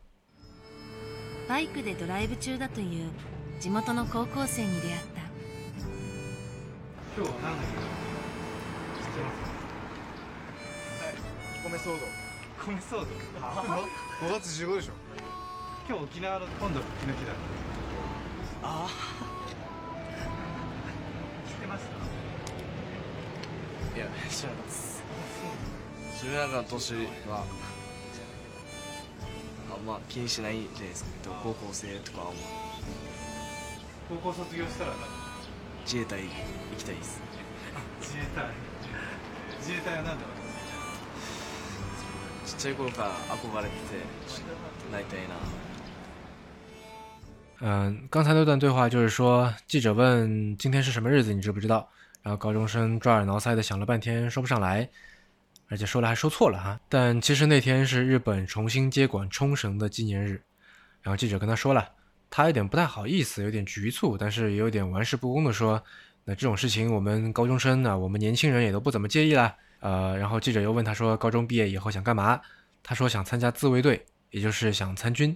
[1.48, 3.10] バイクでドライブ中だという
[3.58, 5.22] 地元の高校生に出会った。
[7.16, 7.66] 今日は何の日
[9.02, 9.34] 知ってま
[11.74, 11.74] す？
[11.74, 12.06] 米騒動。
[12.64, 13.06] 米騒動。
[14.22, 14.92] 5月15でしょ。
[15.88, 17.32] 今日沖縄の今度復帰の日だ。
[18.62, 19.37] ああ。
[23.99, 25.03] いや知らなかったです
[26.21, 26.93] 知らなかった年
[27.27, 27.43] は
[29.71, 31.09] あまあ気にしないじゃないですか
[31.43, 32.31] 高校生とかは
[34.07, 34.93] 高校卒業したら
[35.85, 36.27] 自衛隊行
[36.77, 37.19] きたいです。
[37.99, 38.45] 自衛隊
[39.59, 40.23] 自衛隊は何で
[42.45, 43.75] ちっちゃい頃から憧れてて
[44.93, 45.35] なりたいな。
[47.61, 51.89] 嗯，刚才那段对话就是说，记者问今天是什么日子，你知不知道？
[52.21, 54.87] 然后高中生抓耳挠腮的想了半天说不上来，
[55.67, 56.79] 而且说了还说错了哈。
[56.89, 60.41] 但其实那天是日本重新接管冲绳的纪念日。
[61.01, 61.89] 然后记者跟他说了，
[62.29, 65.81] 他有点不太好意思，有点局促，但是也有点玩世不恭的说
[66.25, 72.41] ：“那这种事情我们高中生呢，我们年轻人也都不怎么介意啦。”呃，然后记者又问他说：“高中毕业以后想干嘛？”
[72.83, 75.35] 他说：“想参加自卫队，也就是想参军。”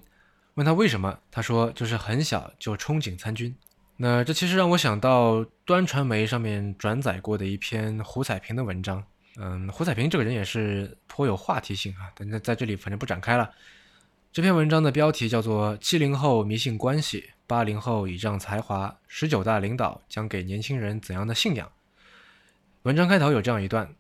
[0.55, 1.17] 问他为什么？
[1.31, 3.55] 他说：“就是很小就憧憬参军。”
[3.95, 9.03] 那这其实让我想到端传媒上面转载过的一篇胡彩萍的文章。
[9.37, 13.49] 嗯，胡彩萍这个人也是颇有话题性啊，但在在这里反正不展开了。
[14.31, 21.67] 这篇文章的标题叫做《七零后迷信关系，八零后倚仗才华，十九大领导将给年轻人怎样的信仰》。
[22.81, 23.93] 文章开头有这样一段：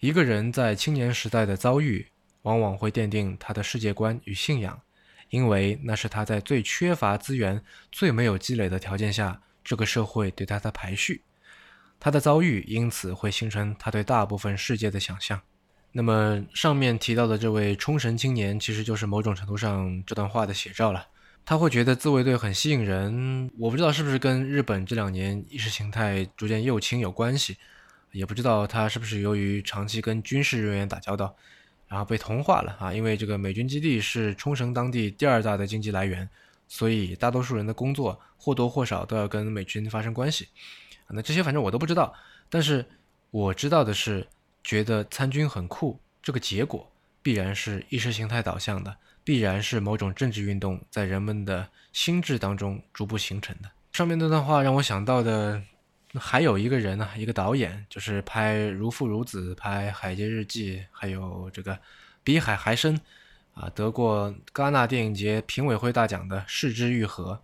[0.00, 2.06] 一个人在青年时代的遭遇，
[2.42, 4.80] 往往会奠定他的世界观与信仰。
[5.34, 7.60] 因为那是他在最缺乏资源、
[7.90, 11.22] 最没有积累的条件下，这个社会对他的排序，
[11.98, 15.40] 他的遭遇因此会形成他对大部分世界的想象。
[15.90, 21.08] 那么上面提到的这位冲绳青年，其实就是某种程度上这段话的写照了。
[21.44, 27.56] 他会觉得自卫队很吸引人，我不知道是不是跟日本这两年意识形态逐渐右倾有关系，
[28.12, 31.34] 也不知道他是不是由于长期跟军事人员打交道。
[31.94, 36.28] 然后被同化了啊，因为这个美军基地是冲绳当地第二大的经济来源，
[36.66, 40.48] 所以大多数人的工作或多或少都要跟美军发生关系。
[41.06, 42.12] 那这些反正我都不知道，
[42.50, 42.84] 但是
[43.30, 44.26] 我知道的是，
[44.64, 46.90] 觉得参军很酷，这个结果
[47.22, 53.70] 必然是意识形态导向的，必然是某种政治运动在人们的心智当中逐步形成的。
[53.92, 55.62] 上面那段话让我想到的，
[56.20, 61.74] 还有一个人呢，一个导演，就是拍《如父如子》、拍《海街日记》，还有这个
[62.22, 62.96] 《比海还深》，
[63.54, 67.40] 啊，得过戛纳电影节评委会大奖的市之愈合。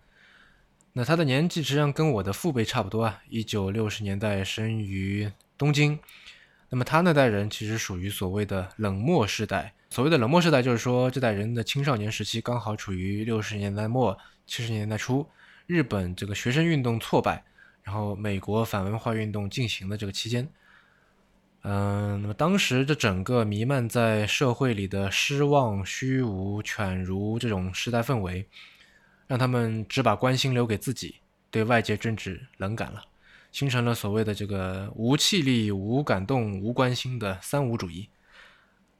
[0.93, 5.99] 那他的年纪实际上跟我的父辈差不多啊，一九六十年代生于东京。
[6.69, 9.73] 那么他那代人其实属于所谓的冷漠时代。
[9.89, 15.27] 所谓的冷漠时代，就是说这代人的青少年时期刚好处于六十年代末七十年代初，
[15.67, 17.43] 日本这个学生运动挫败。
[17.83, 20.47] 然后，美国反文化运动进行的这个期间，
[21.63, 28.47] 嗯，那么当时这整个弥漫在社会里的失望、虚无、犬儒这种时代氛围，
[29.27, 31.15] 让他们只把关心留给自己，
[31.49, 33.03] 对外界政治冷感了，
[33.51, 38.09] 形成了所谓的这个无气力、无感动、无关心的三无主义。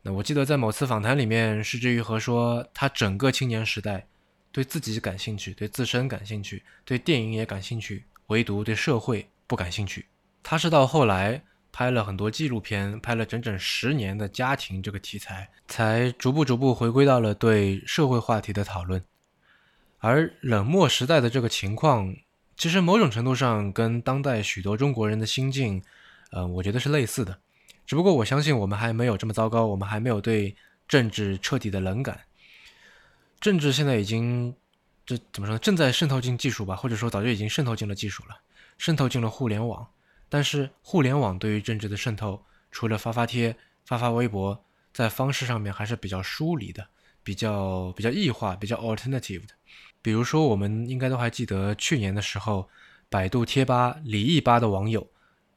[0.02, 4.08] 那我记得在某次访谈里面，施之愈和说，他整个青年时代
[4.52, 8.06] 对自己感兴趣，对自身感兴趣，对电影也感兴趣。
[8.32, 10.06] 唯独对社会不感兴趣，
[10.42, 19.04] 他是到后来拍了很多纪录片，拍了整整十年的家庭这个题材，才逐步逐步回归到了对社会话题的讨论。
[20.00, 22.16] 而冷漠时代的这个情况，
[22.56, 25.84] 其实某种程度上跟当代许多中国人的心境，
[26.32, 27.38] 呃，我觉得是类似的。
[27.86, 30.56] 只不过我相信我们还没有这么糟糕，我们还没有对
[30.88, 32.22] 政治彻底的冷感。
[33.42, 34.56] 政治现在已经。
[35.06, 35.60] 这怎么说呢？
[35.60, 38.38] 正在渗透进技术吧，或者说早就已经渗透进了技术了，
[38.78, 39.88] 渗透进了互联网。
[40.30, 46.88] 但是互联网对于政治的渗透，除了发发贴、发发微博，在方式上面还是比较疏离的，
[47.24, 49.54] 比较比较异化、比较 alternative 的。
[50.02, 52.70] 比如说，我们应该都还记得去年的时候，
[53.10, 55.06] 百度贴吧李毅吧的网友，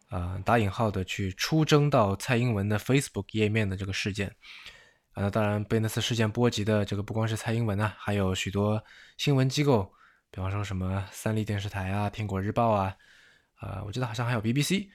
[0.08, 4.34] 啊，打引号的去出征到蔡英文的 Facebook 页面的这个事件。
[5.14, 8.82] 啊，那当然被那次事件波及的这个不光是蔡英文啊，还有许多
[9.16, 9.92] 新闻机构，
[10.30, 12.94] 比方说什么三立电视台啊、苹果日报啊，
[13.60, 14.88] 啊，我记得好像还有 BBC。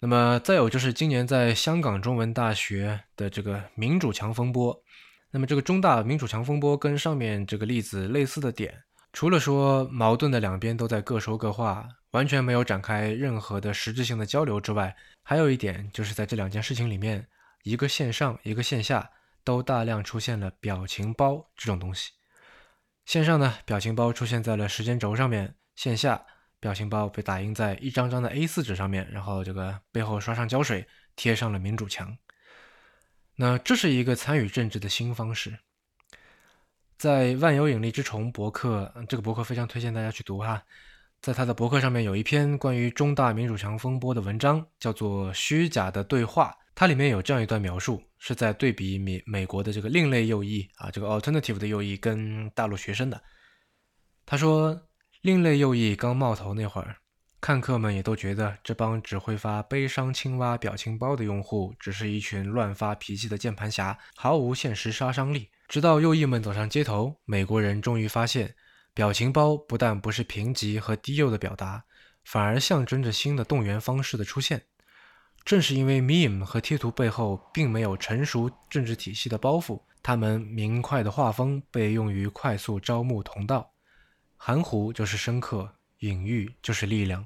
[0.00, 4.82] 那么再有就是今年在香港中文大学的这个民主墙风波。
[5.32, 8.82] 那么这个中大民主墙风波跟上面这个例子类似的点，
[9.12, 17.26] 除了说矛盾的两边都在各说各话，完全没有展开任何的实质性的交流之外，还有一点就是在这两件事情里面，
[17.64, 19.10] 一个线上，一个线下。
[19.44, 22.12] 都大量出现了表情包这种东西。
[23.04, 26.24] 线上呢，表情包出现在了时间轴上面；线下，
[26.60, 30.86] 表情包被打印在一张张的 A4 纸上面，然后这个背后刷上胶水，
[31.16, 32.16] 贴上了民主墙。
[33.36, 35.58] 那这是一个参与政治的新方式。
[36.98, 40.62] 在万有引力之虫博客，这个博客非常推荐大家去读哈。
[41.22, 46.56] 在他的博客上面有一篇关于中大民主墙风波的文章，叫做《虚假的对话》。
[46.80, 53.22] 它里面有这样一段描述，是在对比美美国的这个另类右翼啊，这个 alternative 的右翼跟大陆学生的。
[54.24, 54.88] 他说，
[55.20, 56.96] 另类右翼刚冒头那会儿，
[57.38, 65.50] 看客们也都觉得这帮只会发悲伤青蛙表情包的用户，只是一群乱发脾气的键盘侠，毫无现实杀伤力。
[65.68, 68.54] 直到右翼们走上街头，美国人终于发现，
[68.94, 71.84] 表情包不但不是贫瘠和低幼的表达，
[72.24, 74.62] 反而象征着新的动员方式的出现。
[75.44, 83.70] 正是因为 meme 和贴图背后并没有成熟政治体系的包袱，他们明快的画风被用于快速招募同道，
[84.36, 87.24] 含糊就是深刻，隐喻就是力量。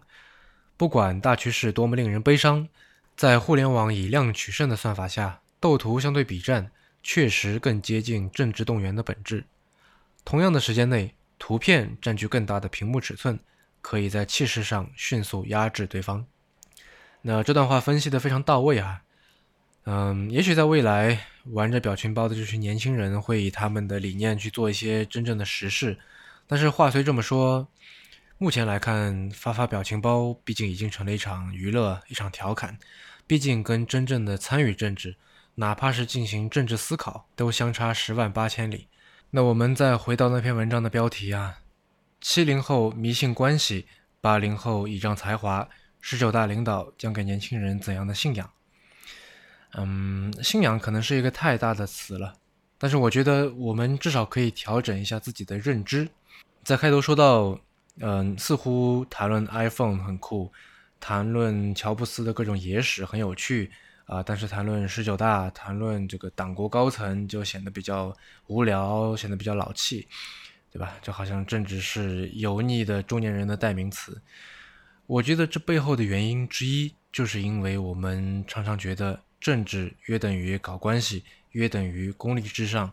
[0.77, 2.69] 不管大趋势多么令人悲伤，
[3.17, 6.71] 在互联网以量取胜的算法下，斗图相对比战
[7.03, 9.45] 确实更接近政治动员的本质。
[10.25, 13.39] 同样的时间内，图片占据更大的屏幕尺寸，
[13.83, 16.27] 可以在气势上迅速压制对方。
[17.27, 19.01] 那这段话分析的非常到位啊，
[19.85, 21.18] 嗯，也许在未来
[21.53, 25.99] 玩着表情包的这群年轻人会以他们的理念去做一些真正的实事，
[26.47, 27.66] 但是话虽这么说，
[28.37, 32.77] 目前来看发发表情包毕竟已经成了一场娱乐，一场调侃，
[33.27, 35.16] 毕竟跟真正的参与政治，
[35.55, 38.89] 哪怕是进行政治思考，都相差十万八千里。
[39.31, 41.61] 那我们再回到那篇文章的标题啊，
[42.20, 43.87] 七零后迷信关系，
[44.20, 45.66] 八零后倚仗才华。
[46.07, 48.50] 十九大领导将给年轻人怎样的信仰？
[49.72, 52.34] 嗯，信仰可能是一个太大的词了，
[52.76, 56.07] 但是我觉得我们至少可以调整一下自己的认知。
[56.62, 57.59] 在开头说到，
[58.00, 60.52] 嗯，似乎谈论 iPhone 很酷，
[61.00, 63.72] 谈论乔布斯的各种野史很有趣
[64.05, 68.14] 啊，但是谈论十九大、谈论这个党国高层就显得比较
[68.48, 70.07] 无聊，显得比较老气，
[70.70, 70.92] 对吧？
[71.00, 74.20] 就好像政治是油腻的中年人的代名词。
[75.07, 82.90] 我觉得这背后的原因之一，就是因为我们常常觉得政治约等于搞关系，约等于功利至上，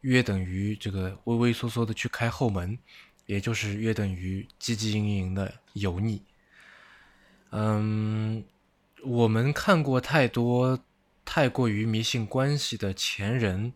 [0.00, 2.78] 约等于这个畏畏缩缩的去开后门，
[3.26, 6.22] 也就是约等于汲汲营营的油腻。
[7.50, 8.42] 嗯，
[9.04, 10.82] 我们看过太多
[11.24, 13.72] 太过于迷信关系的前人，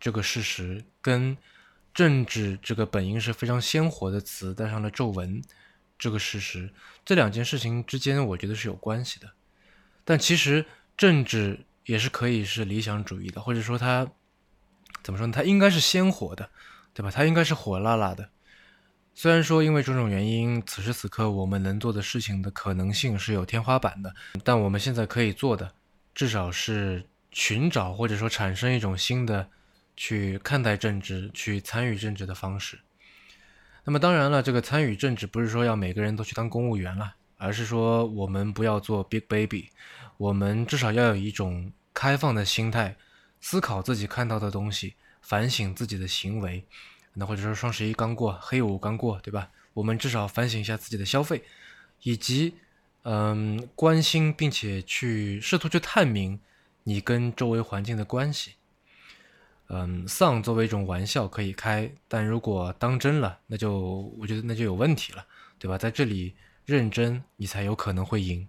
[0.00, 1.36] 这个事实跟
[1.94, 5.40] 政治这个本应是非常鲜活的词带上了皱纹，
[5.98, 6.72] 这个事实，
[7.04, 9.30] 这两件事情之间，我觉得是有关系的。
[10.04, 10.64] 但其实
[10.96, 14.10] 政治也是可以是理想主义的，或者说它
[15.02, 15.32] 怎么说呢？
[15.34, 16.48] 它应该是鲜活的，
[16.94, 17.10] 对吧？
[17.10, 18.30] 它应该是火辣辣的。
[19.14, 25.74] 虽然说因为种种原因，此时此刻我们能做的事情的可能性是有天花板的，但我们现在可以做的，
[26.14, 29.50] 至少是寻找或者说产生一种新的
[29.96, 32.78] 去看待政治、去参与政治的方式。
[33.88, 39.70] 那么当然了，这个参与政治不是说要每个人都去当公务员了，而是说我们不要做 big baby，
[40.18, 42.94] 我们至少要有一种开放的心态，
[43.40, 46.62] 思考自己看到的东西，反省自己的行为。
[47.14, 49.48] 那或者说双十一刚过，黑五刚过，对吧？
[49.72, 51.42] 我们至少反省一下自己的消费，
[52.02, 52.52] 以及
[53.04, 56.38] 嗯，关心并且去试图去探明
[56.82, 58.52] 你跟周围环境的关系。
[59.68, 65.24] 嗯，丧作为一种玩笑可以开，但如果当真了，那就我觉得那就有问题了，
[65.58, 65.76] 对吧？
[65.76, 68.48] 在这里认真，你才有可能会赢。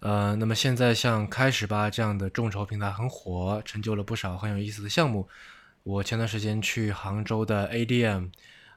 [0.00, 5.28] 呃，那么现在像开始吧这样的众筹平台很火，成就了不少很有意思的项目。
[5.84, 8.30] 我前段时间去杭州的 ADM，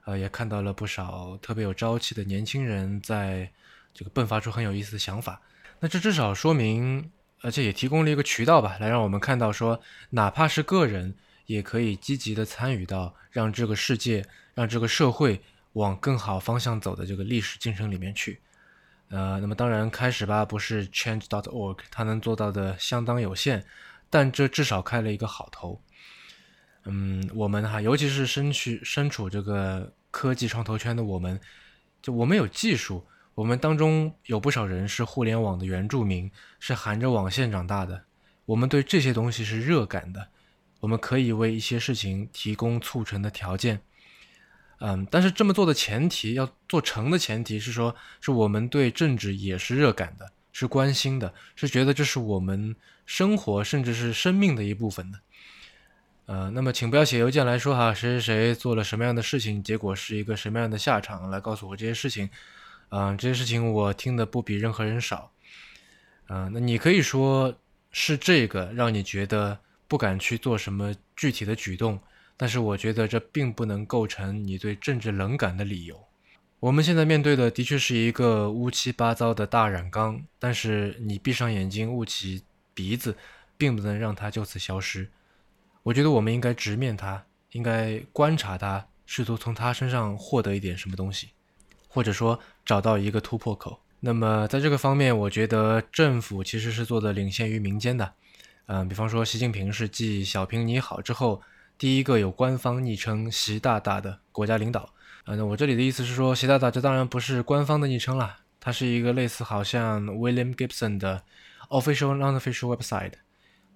[0.06, 3.52] 呃，也看到了不少特别有朝气的年轻人在
[3.94, 5.42] 这个迸发出很有意思的想法。
[5.80, 7.12] 那这至少说明，
[7.42, 9.82] 而且也提供了一个渠道吧，来让我们看到说，
[10.12, 11.16] 哪怕是个人
[11.52, 15.42] 也可以积极的参与到让这个世界、让这个社会
[15.74, 18.40] 往更好方向走的这个历史进程里面去。
[19.10, 23.66] 呃，那么当然，开始吧不是 Change.org，它能做到的相当有限，
[24.10, 25.82] 但这至少开了一个好头。
[26.86, 31.40] 嗯，我们哈，尤其是身去身处这个科技创投圈的我们，
[32.02, 38.06] 就我们有技术，我们当中有不少人是互联网的原住民，是含着网线长大的，
[38.46, 40.30] 我们对这些东西是热感的，
[40.82, 43.80] 我们可以为一些事情提供促成的条件。
[44.80, 52.76] 嗯，但是这么做的前提，要做成的前提是说，是我们对政治也是热感的，是关心的，是觉得这是我们
[53.06, 55.20] 生活甚至是生命的一部分的。
[56.26, 62.30] 呃，那么请不要写邮件来说哈，谁谁谁做了什么样的事情，结果是一个什么样的下场，来告诉我这些事情。
[62.90, 65.32] 嗯，这些事情我听的不比任何人少。
[66.28, 67.56] 嗯，那你可以说
[67.92, 69.60] 是这个让你觉得
[69.92, 72.00] 不敢去做什么具体的举动，
[72.38, 76.02] 但是我觉得这并不能构成你对政治冷感的理由。
[76.62, 82.42] 我们现在面对的的确是一个乌七八糟的大染缸，但是你闭上眼睛捂起
[82.74, 83.18] 鼻子，
[83.58, 85.10] 并不能让它就此消失。
[85.84, 91.32] 我觉得我们应该直面它，应该观察它，试图从它身上获得一点什么东西，
[91.90, 93.82] 或者说找到一个突破口。
[94.00, 98.14] 那么在这个方面，我觉得政府其实是做的领先于民间的。
[98.74, 101.42] 嗯，比方说习近平是继小平你好之后
[101.78, 104.94] 第一个有官方昵称“习大大”的国家领导。
[105.26, 111.24] 呃，那我这里的意思是说，习大大这当然不是官方的昵称了，它是一个类似好像 William Gibson 的
[111.68, 113.16] official unofficial website。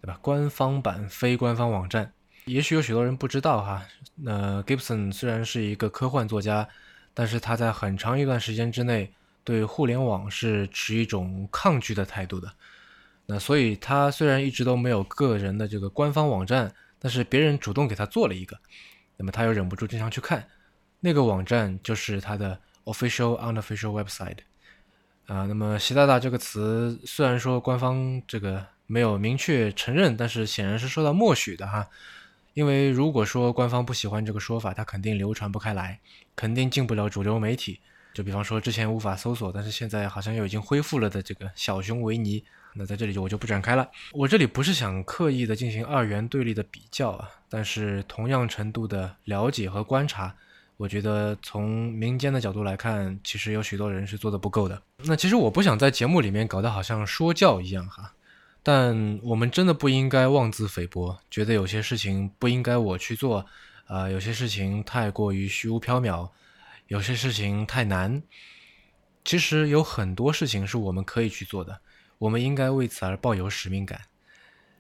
[0.02, 0.18] 对吧？
[0.22, 2.14] 官方版、非官方网站，
[2.46, 3.84] 也许有许多人不知道哈。
[4.16, 6.70] 那 Gibson 虽然是一个科幻作家，
[7.14, 9.12] 但是他在很长一段时间之内
[9.44, 12.54] 对互联网是持一种抗拒的态度的。
[13.26, 18.58] 那所以他虽然一直都没有个人的这个官方网站，但是别人主动给他做了一个，
[19.18, 20.48] 那么他又忍不住经常去看。
[21.00, 24.40] 那个网站就是他的 official unofficial website。
[25.28, 28.68] 啊，那么“习大大”这个词虽然说官方这个。
[28.88, 31.88] 没有明确承认，但是显然是受到默许的哈。
[32.54, 36.00] 因为如果说官方不喜欢这个说法，他肯定流传不开来，
[36.36, 37.80] 肯定进不了主流媒体。
[38.16, 42.42] 就比方说之前无法搜索，但是现在好像又已经恢复了的这个小熊维尼，
[42.74, 43.86] 那在这里就我就不展开了。
[44.14, 50.34] 我这里不是想刻意的进行二元对立的比较啊，但是同样程度的了解和观察，
[50.78, 54.82] 我觉得从民间的角度来看，其实有许多人是做的不够的。
[55.04, 58.14] 那其实我不想在节目里面搞得好像说教一样哈。
[58.64, 63.46] 但我们真的不应该妄自菲薄，觉得有些事情不应该我去做，
[63.86, 66.30] 啊，有些事情太过于虚无缥缈，
[66.88, 68.22] 有些事情太难。
[69.24, 71.82] 其实有很多事情是我们可以去做的，
[72.20, 74.00] 我们应该为此而抱有使命感。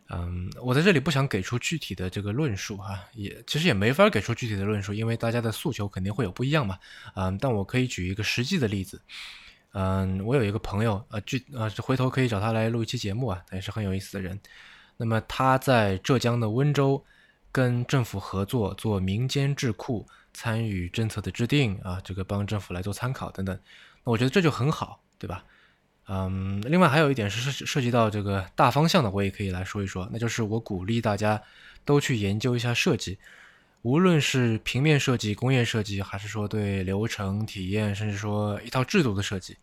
[0.10, 6.78] 嗯，我在这里不想给出具体的这个论述哈，也其实也没法给出具体的论述，因为大家的诉求肯定会有不一样嘛。
[7.16, 9.02] 嗯，但我可以举一个实际的例子。
[9.72, 14.40] 嗯，我有一个朋友，呃，具呃，回头可以找他来录一期节目啊，他也是很有意思的人。
[14.96, 17.04] 那么他在浙江的温州
[17.56, 23.58] 跟政府合作做民间智库，参与政策的制定啊，这个帮政府来做参考等等。
[24.04, 25.46] 那我觉得这就很好，对吧？
[26.10, 31.42] 嗯，另外还有一点是涉涉及到这个大方向的，我也可以来说一说，那就是我鼓励大家
[31.86, 33.18] 都去研究一下设计，
[33.84, 39.56] 无论是平面设计、工业设计，还是说对流程体验，甚至说一套制度的设计，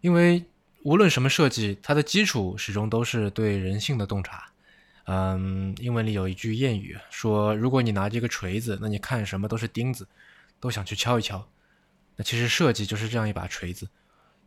[0.00, 0.42] 因为
[0.84, 4.50] 无论什么设计，它的基础始终都是对人性的洞察。
[5.10, 10.06] 嗯，英文里有一句谚语说，如果你拿着一个锤子，那你看什么都是钉子，
[10.60, 11.48] 都想去敲一敲。
[12.14, 13.88] 那其实设计就是这样一把锤子。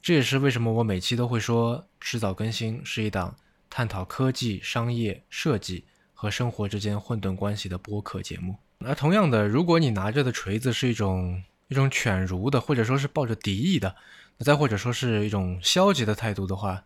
[0.03, 3.36] 这也是为什么我每期都会说，迟早更新是一档
[3.72, 5.84] 探讨科技、商业、设计
[6.14, 8.55] 和生活之间混沌关系的播客节目。
[8.86, 13.95] 而同样的，如果你拿着的锤子是一种一种犬儒的，或者说是抱着敌意的，
[14.38, 16.84] 那再或者说是一种消极的态度的话，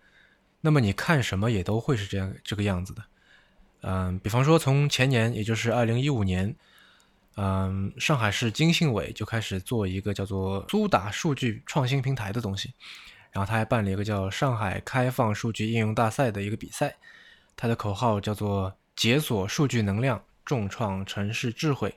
[0.62, 3.04] 那么你看什么也都会是这样这个样子的。
[3.88, 6.56] 嗯，比方说从前年，也就是二零一五年。
[7.38, 12.74] 嗯，上海市经信委就开始做一个叫做苏打数据创新平台的东西，
[13.32, 16.96] 然后他还办了一个叫上海开放数据应用大赛的一个比赛，
[17.58, 21.94] 它的口号叫做解锁数据能量，重创城市智慧。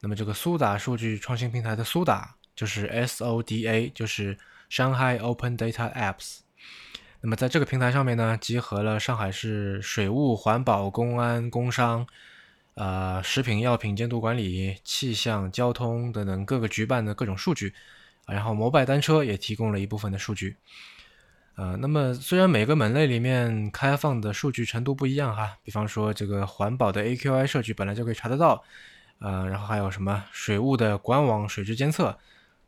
[0.00, 4.36] 那么这个苏打数据创新平台的苏打就是 S O D A，就是
[4.70, 6.40] Shanghai Open Data Apps。
[7.20, 12.06] 那么在这个平台上面呢，集合了上海市水务、环保、公安、工商。
[12.74, 17.74] 呃，食品药品监督管理、气象、交通等等各个局办的各种数据，
[18.26, 20.56] 然后摩拜单车也提供了一部分的数据。
[21.56, 28.64] 呃，那么虽然每个门类里面开放的数据程度不一样哈，比方说这个环保的 AQI 数据本来就可以查得到，
[29.18, 32.18] 呃，然后还有什么水务的管网水质监测，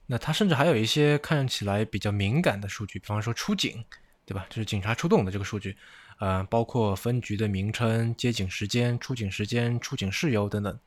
[0.06, 3.82] 那它甚至还有一些看起来比较敏感的数据，比方说出警，
[4.24, 4.46] 对吧？
[4.48, 5.76] 就是警察出动的这个数据。
[6.18, 10.78] 呃，包括分局的名称、接警时间、出警时间、出警事由等等。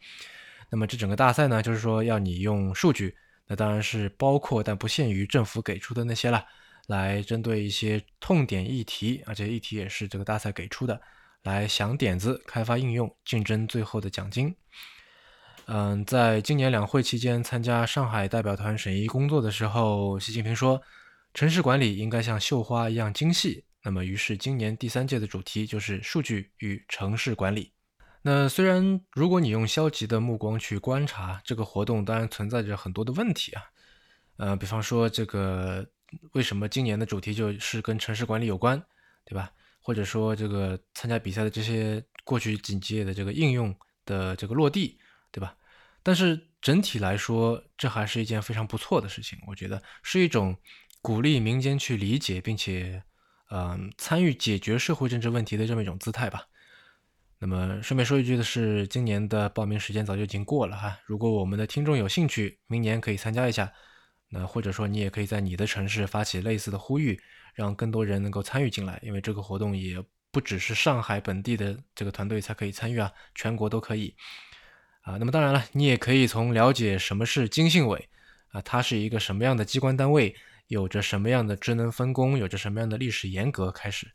[0.70, 3.14] 那么这整个大赛呢，就是说要你用数据，
[3.48, 6.46] 那当然是包括但不限于政府给出的那些了，
[6.88, 11.02] 来针对一些痛点议题，而且议题也是这个大赛给出的，
[11.44, 14.56] 来想点子、开发应用、竞争最后的奖金。
[15.66, 20.82] 嗯，在今年两会期间参加上海代表团审议工作的时候，习近平说，
[21.36, 23.66] 城市管理应该像绣花一样精细。
[23.84, 27.74] 那么，于是今年第三届的主题就是数据与城市管理。
[28.22, 33.64] 那虽然如果你用消极的目光去观察这个活动，当然存在着很多的问题啊。
[34.38, 35.86] 呃，比方说这个
[36.32, 38.82] 为什么今年的主题就是跟城市管理有关，
[39.26, 39.52] 对吧？
[39.82, 43.76] 或者说这个参加比赛的这些过去几届的这个应用
[44.06, 44.98] 的这个落地，
[45.34, 45.54] 对吧？
[46.02, 49.38] 但是整体来说，这还是一件非常不错的事情。
[49.46, 50.56] 我觉得是一种
[51.06, 53.03] 鼓励民间去理解并且。
[53.51, 56.47] 嗯，参与解决社会政治问题的这么一种姿态吧。
[57.38, 60.97] 那么顺便说一句的是，今年的报名时间早就已经过了哈。
[61.06, 63.72] 如果我们的听众有兴趣，明年可以参加一下。
[64.30, 67.22] 那或者说你也可以在你的城市发起类似的呼吁，
[67.53, 68.99] 让更多人能够参与进来。
[69.03, 74.16] 因为这个活动也不只是上海本地的这个团队才可以参与啊，全国都可以。
[75.01, 78.10] 啊，那么当然了，你也可以从了解什么是经信委
[78.49, 80.36] 啊，它是一个什么样的机关单位。
[80.68, 84.07] 有着什么样的职能分工，有着什么样的历史严格开始？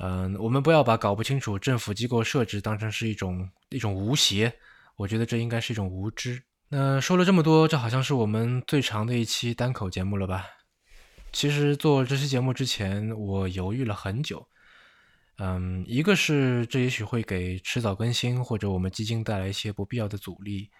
[0.00, 4.52] 嗯，我们不要把搞不清楚政府机构设置当成是一种一种无邪，
[4.96, 6.42] 我觉得这应该是一种无知。
[6.68, 10.46] 那说了这么多，这好像是我们最长的一期单口节目了吧？
[11.32, 14.48] 其实做这期节目之前，我犹豫了很久。
[15.38, 20.70] 嗯，一个是这也许会给迟早更新或者我们基金带来一些不必要的阻力；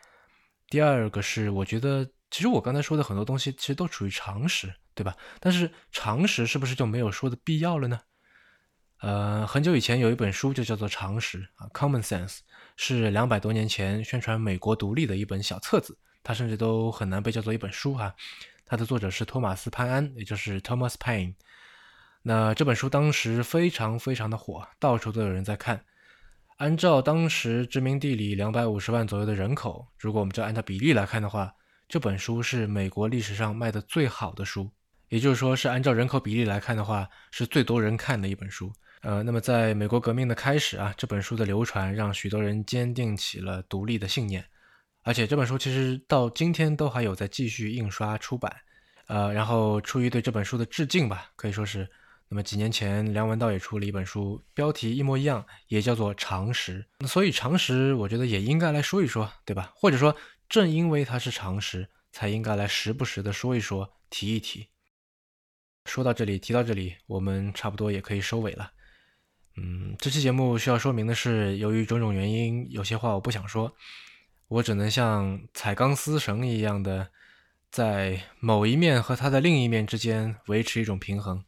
[0.71, 2.09] 第二个是我觉得。
[2.31, 5.17] 其实我刚才说的很多东西，其实都属于常识，对吧？
[5.41, 8.01] 但是常识是不是就没有说的必要了呢？
[9.01, 12.37] 呃，很久以前有一本书就叫做《常识》啊，《Common Sense》，
[12.77, 18.15] 是两百多年前宣传美国独立的一本小册子，它甚至都很难被叫做一本书哈。
[18.67, 21.35] 它的作者是托马斯·潘安，也就是 Thomas Paine。
[22.23, 25.85] 那这本书当时非常非常的火，到处都有人在看。
[26.57, 31.55] 按照当时殖民地里两百五十万左右的人口，如果我们就按照比例来看的话，
[31.89, 34.71] 这本书是美国历史上卖的最好的书，
[35.09, 38.71] 也就是说是按照人口比例来看的话，是最多人看的一本书。
[39.01, 44.45] 呃，那么在美国革命的开始啊，这本书的流传让许多人坚定起了独立的信念，
[45.03, 48.55] 而且这本书其实到今天都还有在继续印刷出版。
[49.07, 51.89] 呃，然后出于对这本书的致敬吧，可以说是，
[52.29, 56.85] 那么几年前梁文道也出了一本书，标题一模一样，也叫做《常识》。
[57.07, 59.73] 所以常识，我觉得也应该来说一说，对吧？
[59.75, 60.15] 或者说。
[60.49, 64.69] 正因为它是常识，才应该来时不时的说一说、提一提。
[65.85, 68.73] 说到这里，提到这里，我们差不多也可以收尾了。
[69.57, 73.75] 嗯，这期节目需要说明的是，由于种种原因，有些话我不想说，
[74.49, 77.11] 我只能像踩钢丝绳一样的，
[77.71, 81.45] 在某一面和它的另一面之间维持一种平衡。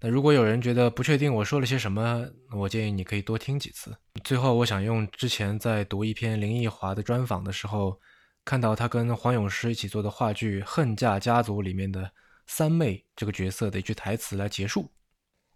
[0.00, 3.96] 那如果有人觉得不确定我说了些什么，我建议你可以多听几次。
[4.24, 8.00] 最后，我想用之前在读一篇林奕华的专访的时候，
[8.44, 12.12] 看到他跟黄永诗一起做的话剧《恨嫁家族》里面的
[12.46, 14.90] 三妹这个角色的一句台词来结束：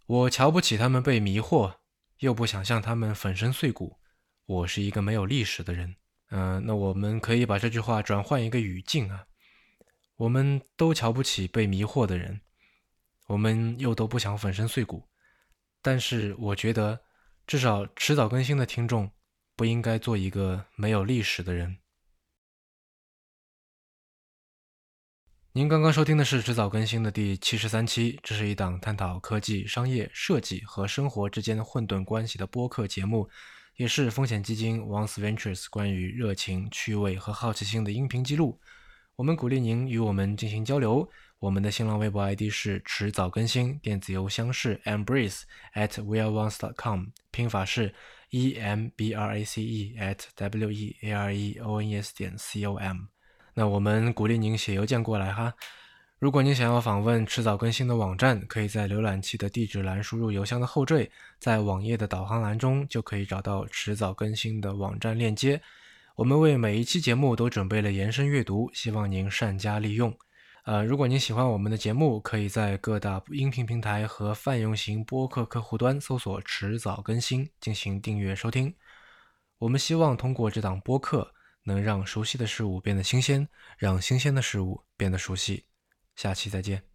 [0.05, 1.75] 我瞧不起他们被迷惑，
[2.19, 3.97] 又不想向他们粉身碎骨。
[4.45, 5.95] 我是一个没有历史的人。
[6.29, 9.25] 嗯，那我们可以把这句话转换一个语境啊。
[10.17, 12.41] 我们都瞧不起被迷惑的人，
[13.27, 15.07] 我们又都不想粉身碎骨，
[15.81, 16.99] 但是我觉得，
[17.47, 19.09] 至少迟早更新的听众
[19.55, 21.77] 不应该做一个没有历史的人。
[25.53, 33.29] 您刚刚收听的是迟早更新的第七十三期，这是一档探讨科技、商业、设计和生活之间混沌关系的播客节目，
[33.77, 38.59] 也是风险基金 Once Ventures 关于热情、趣味和好奇心的音频记录。
[39.15, 41.09] 我们鼓励您与我们进行交流。
[41.39, 45.41] 我们的新浪微博 ID 是迟早更新，电子邮箱是 embrace
[45.75, 47.93] at weareones.com，拼法是
[48.31, 51.87] e m b r a c e at w e a r e o n
[51.87, 52.97] e s 点 c o m。
[53.53, 55.53] 那我们鼓励您写邮件过来哈。
[56.17, 65.61] 如果您想要访问迟早更新的网站，可以在浏览器的地址栏输入邮箱的后缀，在网页的导航栏中就可以找到迟早更新的网站链接。
[66.15, 70.17] 我们为每一期节目都准备了延伸阅读，希望您善加利用。
[70.67, 78.75] 呃，如果您喜欢我们的节目，可以在各大音频平台和泛用型播客客户端搜索“迟早更新”进行订阅收听。
[79.59, 83.47] 我们希望通过这档播客，能让熟悉的事物变得新鲜，
[83.77, 85.67] 让新鲜的事物变得熟悉。
[86.17, 86.86] 下期再见。